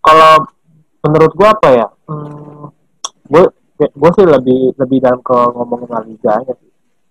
[0.00, 0.32] kalau
[1.00, 2.64] menurut gue apa ya hmm,
[3.30, 3.44] gue
[3.80, 6.70] gue sih lebih lebih dalam ke ngomongin La Liga aja sih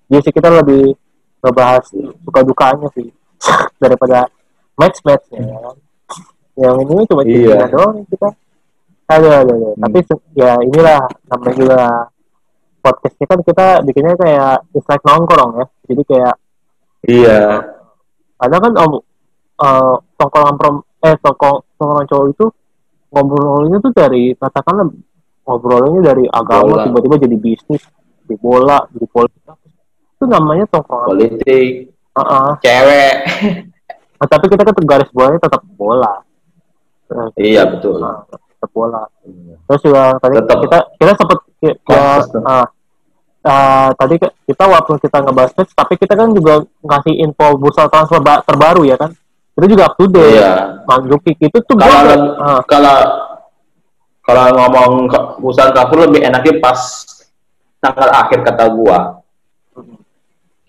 [0.10, 0.98] Iya sih kita lebih
[1.40, 1.86] ngebahas
[2.26, 3.14] suka dukanya sih
[3.84, 4.26] daripada
[4.74, 5.78] match matchnya ya kan.
[6.60, 7.58] Yang ini cuma iya.
[7.72, 8.30] doang kita.
[9.10, 9.72] Aduh, aduh, aduh.
[9.78, 9.82] Hmm.
[9.86, 10.00] Tapi
[10.36, 11.82] ya inilah namanya juga
[12.82, 15.66] podcastnya kan kita bikinnya kayak it's like nongkrong ya.
[15.94, 16.36] Jadi kayak
[17.06, 17.42] iya.
[18.42, 18.94] Ada kan om
[19.62, 20.76] uh, tongkrongan prom
[21.06, 22.46] eh tongkrong tongkrongan cowok itu
[23.10, 24.88] ngobrolnya tuh dari katakanlah
[25.46, 27.84] ngobrolnya dari agama tiba-tiba jadi bisnis
[28.30, 29.42] di bola di politik.
[30.18, 31.08] Itu namanya tongkrongan.
[31.10, 31.94] Politik.
[32.14, 32.50] Uh -uh.
[32.62, 33.16] cewek.
[34.20, 36.20] Nah, tapi kita kan garis bolanya tetap bola.
[37.08, 38.04] Nah, iya betul.
[38.04, 39.08] Nah, tetap bola.
[39.24, 39.56] Iya.
[39.64, 40.58] terus juga tadi tetap.
[40.60, 42.66] kita kita sempat ya, uh,
[43.48, 48.20] uh, tadi kita waktu kita ngebahas match tapi kita kan juga ngasih info bursa transfer
[48.44, 49.16] terbaru ya kan
[49.58, 50.54] itu juga up to date iya.
[50.86, 52.62] Manzuki itu tuh kalau gua, uh.
[52.70, 52.98] kalau
[54.24, 54.92] kalau ngomong
[55.42, 56.80] bursa transfer lebih enaknya pas
[57.82, 59.20] tanggal akhir kata gua.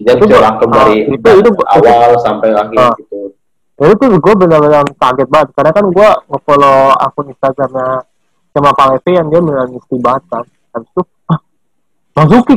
[0.01, 3.37] Kita bisa rangkum dari itu, itu, awal itu, sampai akhir uh, gitu.
[3.77, 8.09] Itu tuh gue benar-benar kaget banget karena kan gue ngefollow akun instagramnya
[8.57, 10.45] sama Pak Levi yang dia mesti banget kan.
[10.73, 11.41] Habis itu ah,
[12.17, 12.57] Manzuki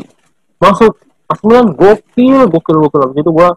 [0.56, 0.96] masuk.
[1.28, 3.02] Pas kemudian gokil gokil gokil.
[3.12, 3.50] Habis itu gue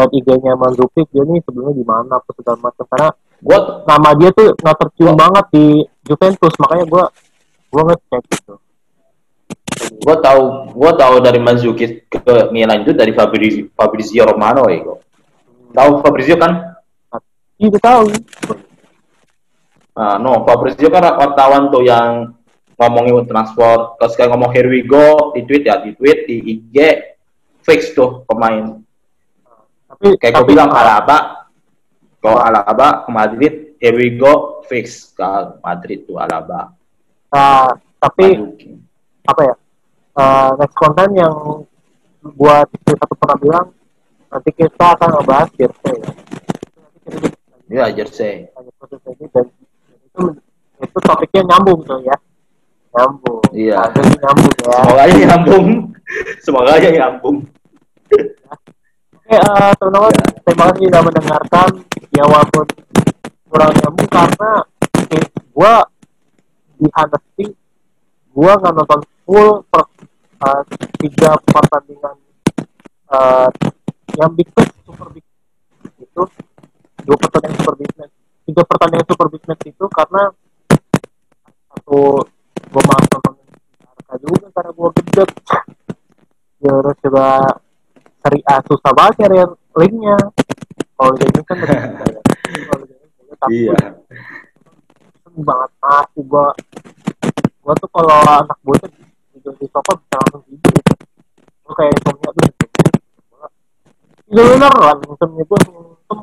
[0.00, 2.84] lihat IG-nya Manzuki dia nih sebelumnya di mana apa segala macam.
[2.88, 3.08] Karena
[3.40, 5.66] gue nama dia tuh nggak tercium banget di
[6.08, 7.04] Juventus makanya gue
[7.70, 8.54] gue ngecek gitu.
[10.00, 15.10] Gue tahu gue tahu dari Manzuki ke Milan itu dari Fabrizio, Fabrizio Romano ya kok
[15.74, 16.52] tahu Fabrizio kan?
[17.60, 18.06] Iya tahu.
[19.94, 22.32] Nah, no Fabrizio kan wartawan tuh yang
[22.80, 24.00] ngomongin transfer.
[24.00, 26.76] Terus kayak ngomong here we go di tweet ya di tweet di IG
[27.60, 28.79] fix tuh pemain
[30.00, 31.44] tapi kayak gue bilang Alaba
[32.24, 35.28] kalau Alaba ke Madrid here we go fix ke
[35.60, 36.72] Madrid tuh Alaba
[37.28, 37.68] nah,
[38.00, 38.40] tapi
[39.28, 39.54] apa ya
[40.16, 41.36] uh, next konten yang
[42.32, 43.66] buat satu pernah bilang
[44.32, 46.10] nanti kita akan ngebahas jersey ya.
[47.70, 48.34] Iya jersey.
[48.50, 49.46] dan
[50.00, 50.22] itu
[50.80, 52.16] itu topiknya nyambung tuh ya.
[52.96, 53.40] Nyambung.
[53.52, 53.80] Iya.
[53.94, 54.72] Nyambung ya.
[54.80, 55.66] Semoga aja nyambung.
[56.40, 57.36] Semoga aja nyambung.
[59.30, 60.26] Oke, uh, teman-teman, ya.
[60.42, 61.68] terima kasih sudah mendengarkan.
[62.10, 62.66] Ya walaupun
[63.46, 64.52] kurang nyambung karena
[65.14, 65.24] eh,
[65.54, 65.86] gua
[66.74, 67.46] di honesty
[68.34, 69.86] gua nggak nonton full per,
[70.42, 70.62] uh,
[70.98, 72.18] tiga pertandingan
[73.06, 73.46] uh,
[74.18, 74.50] yang big
[74.82, 75.22] super big
[76.02, 76.22] itu
[77.06, 77.90] dua pertandingan super big
[78.50, 80.22] ke pertandingan Super Big Match itu karena
[81.70, 82.18] satu
[82.66, 83.34] gue malas nonton
[84.26, 85.24] juga karena gue gede
[86.58, 87.26] terus juga
[88.20, 89.36] seri A susah banget cari
[89.76, 90.16] linknya.
[90.96, 91.56] Kalau jadi kan
[93.40, 93.78] tapi iya.
[95.40, 95.70] banget.
[95.80, 96.46] Aku gue
[97.60, 98.90] gue tuh kalau anak bocah
[99.32, 100.72] tidur di sofa bisa langsung tidur.
[101.64, 102.64] Gue kayak insomnia tuh itu
[104.30, 104.94] bener lah.
[105.00, 106.20] Insomnia gue langsung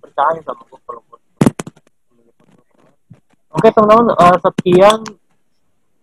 [0.00, 1.18] percaya sama gue kalau gue
[3.54, 4.98] oke teman-teman uh, sekian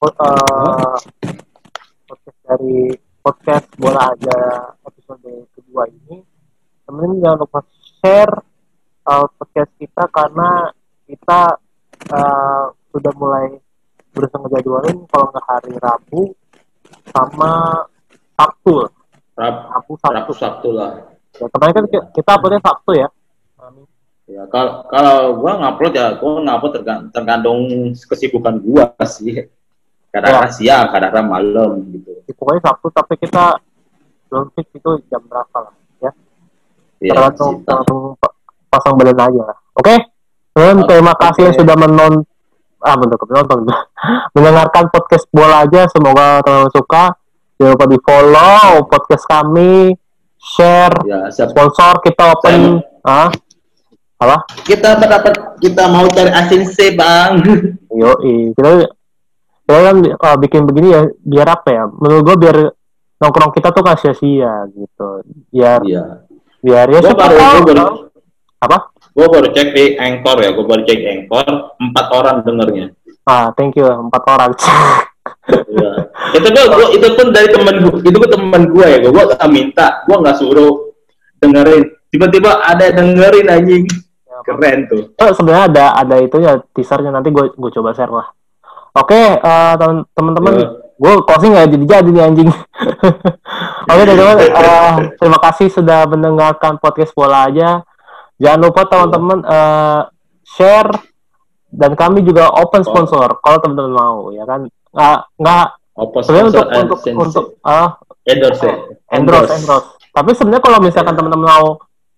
[0.03, 0.95] uh,
[2.07, 4.39] podcast dari podcast bola aja
[5.17, 6.23] episode kedua ini
[6.87, 7.59] teman-teman jangan lupa
[7.99, 8.35] share
[9.07, 10.49] uh, podcast kita karena
[11.07, 11.41] kita
[12.11, 13.59] uh, sudah mulai
[14.11, 16.21] berusaha ngejadwalin kalau nggak hari Rabu
[17.11, 17.51] sama
[18.35, 18.87] Sabtu
[19.35, 20.15] Rab, Rabu Sabtu.
[20.15, 20.91] Rabu Sabtu lah.
[21.39, 23.07] Ya kemarin kan kita uploadnya Sabtu ya.
[24.31, 26.73] Ya kalau kalau gua ngupload ya gua ngupload
[27.11, 27.59] tergantung
[27.95, 29.47] kesibukan gua sih.
[30.11, 30.55] Kadang-kadang ya.
[30.55, 32.11] siang kadang-kadang malam gitu.
[32.27, 33.55] Ya, pokoknya Sabtu tapi kita
[34.31, 36.11] belum fix itu jam berapa lah ya,
[37.03, 37.67] ya tergantung
[38.71, 39.83] pasang belen aja oke?
[39.83, 39.97] Okay?
[40.55, 40.87] okay.
[40.87, 42.23] terima kasih yang sudah menonton
[42.81, 43.67] ah bentuk penonton
[44.33, 47.03] mendengarkan podcast bola aja semoga teman-teman suka.
[47.61, 49.93] Jangan lupa di follow podcast kami
[50.41, 53.29] share ya, sponsor kita open ah.
[54.21, 54.37] Apa?
[54.61, 57.41] Kita dapat kita mau cari asin C bang.
[58.01, 58.85] Yo kita
[59.65, 61.83] kita kan uh, bikin begini ya biar apa ya?
[61.89, 62.57] Menurut gua biar
[63.21, 65.21] nongkrong kita tuh kasih sia gitu
[65.53, 66.25] biar ya.
[66.65, 67.85] biar ya gua baru, gua baru,
[68.57, 68.77] apa
[69.11, 71.47] gue baru cek di Anchor ya, gue baru cek Anchor,
[71.83, 72.95] empat orang dengernya.
[73.27, 74.51] Ah, thank you, empat orang.
[75.67, 75.91] ya.
[76.31, 79.51] Itu gue, gua, itu pun dari temen gue, itu gue temen gue ya, gue gak
[79.51, 80.95] minta, gue gak suruh
[81.43, 81.91] dengerin.
[82.11, 83.83] Tiba-tiba ada dengerin anjing.
[84.27, 85.11] Ya, Keren tuh.
[85.19, 88.31] Oh, sebenarnya ada ada itu ya teasernya nanti gue gue coba share lah.
[88.91, 90.71] Oke, okay, uh, eh, teman-teman, yeah.
[91.01, 92.49] Gue closing nggak jadi jadi nih anjing.
[93.89, 97.81] Oke, okay, teman-teman, uh, terima kasih sudah mendengarkan podcast bola aja.
[98.37, 100.05] Jangan lupa teman-teman uh,
[100.45, 100.93] share
[101.71, 103.39] dan kami juga open sponsor oh.
[103.39, 105.67] kalau teman-teman mau ya kan nggak nggak
[106.19, 107.95] sebenarnya untuk untuk untuk uh,
[108.27, 108.75] endorse, uh,
[109.15, 111.19] endorse endorse tapi sebenarnya kalau misalkan yeah.
[111.23, 111.67] teman-teman mau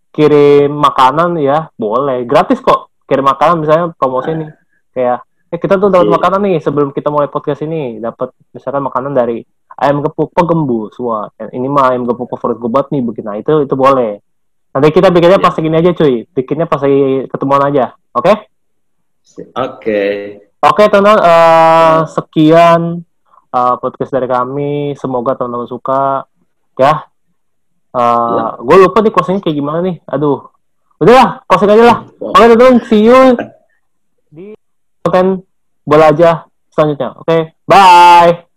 [0.09, 4.49] kirim makanan ya boleh gratis kok kirim makanan misalnya promosi nih
[4.97, 5.21] kayak
[5.53, 6.15] eh kita tuh dapat yeah.
[6.17, 9.45] makanan nih sebelum kita mulai podcast ini dapat misalkan makanan dari
[9.77, 13.53] ayam gepuk pegembus wah ini mah ayam gepuk favorit gue banget nih begini nah itu
[13.61, 14.17] itu boleh
[14.73, 15.45] Nanti kita bikinnya yeah.
[15.45, 16.25] pas gini aja cuy.
[16.33, 17.93] Bikinnya pas lagi ketemuan aja.
[18.17, 18.25] Oke?
[18.25, 18.35] Okay?
[19.53, 19.53] Oke.
[19.53, 20.13] Okay.
[20.63, 21.19] Oke, okay, teman-teman.
[21.21, 22.81] Uh, sekian
[23.53, 24.97] uh, podcast dari kami.
[24.97, 26.25] Semoga teman-teman suka.
[26.73, 27.05] Ya.
[27.93, 28.51] Uh, yeah.
[28.65, 30.01] Gue lupa nih closingnya kayak gimana nih.
[30.09, 30.49] Aduh.
[30.97, 31.97] Udah lah, closing aja lah.
[32.17, 32.75] Oke, okay, teman-teman.
[32.89, 33.21] See you
[34.33, 34.57] di
[35.03, 35.43] konten
[35.83, 37.11] bola aja selanjutnya.
[37.19, 38.52] Oke, okay, bye.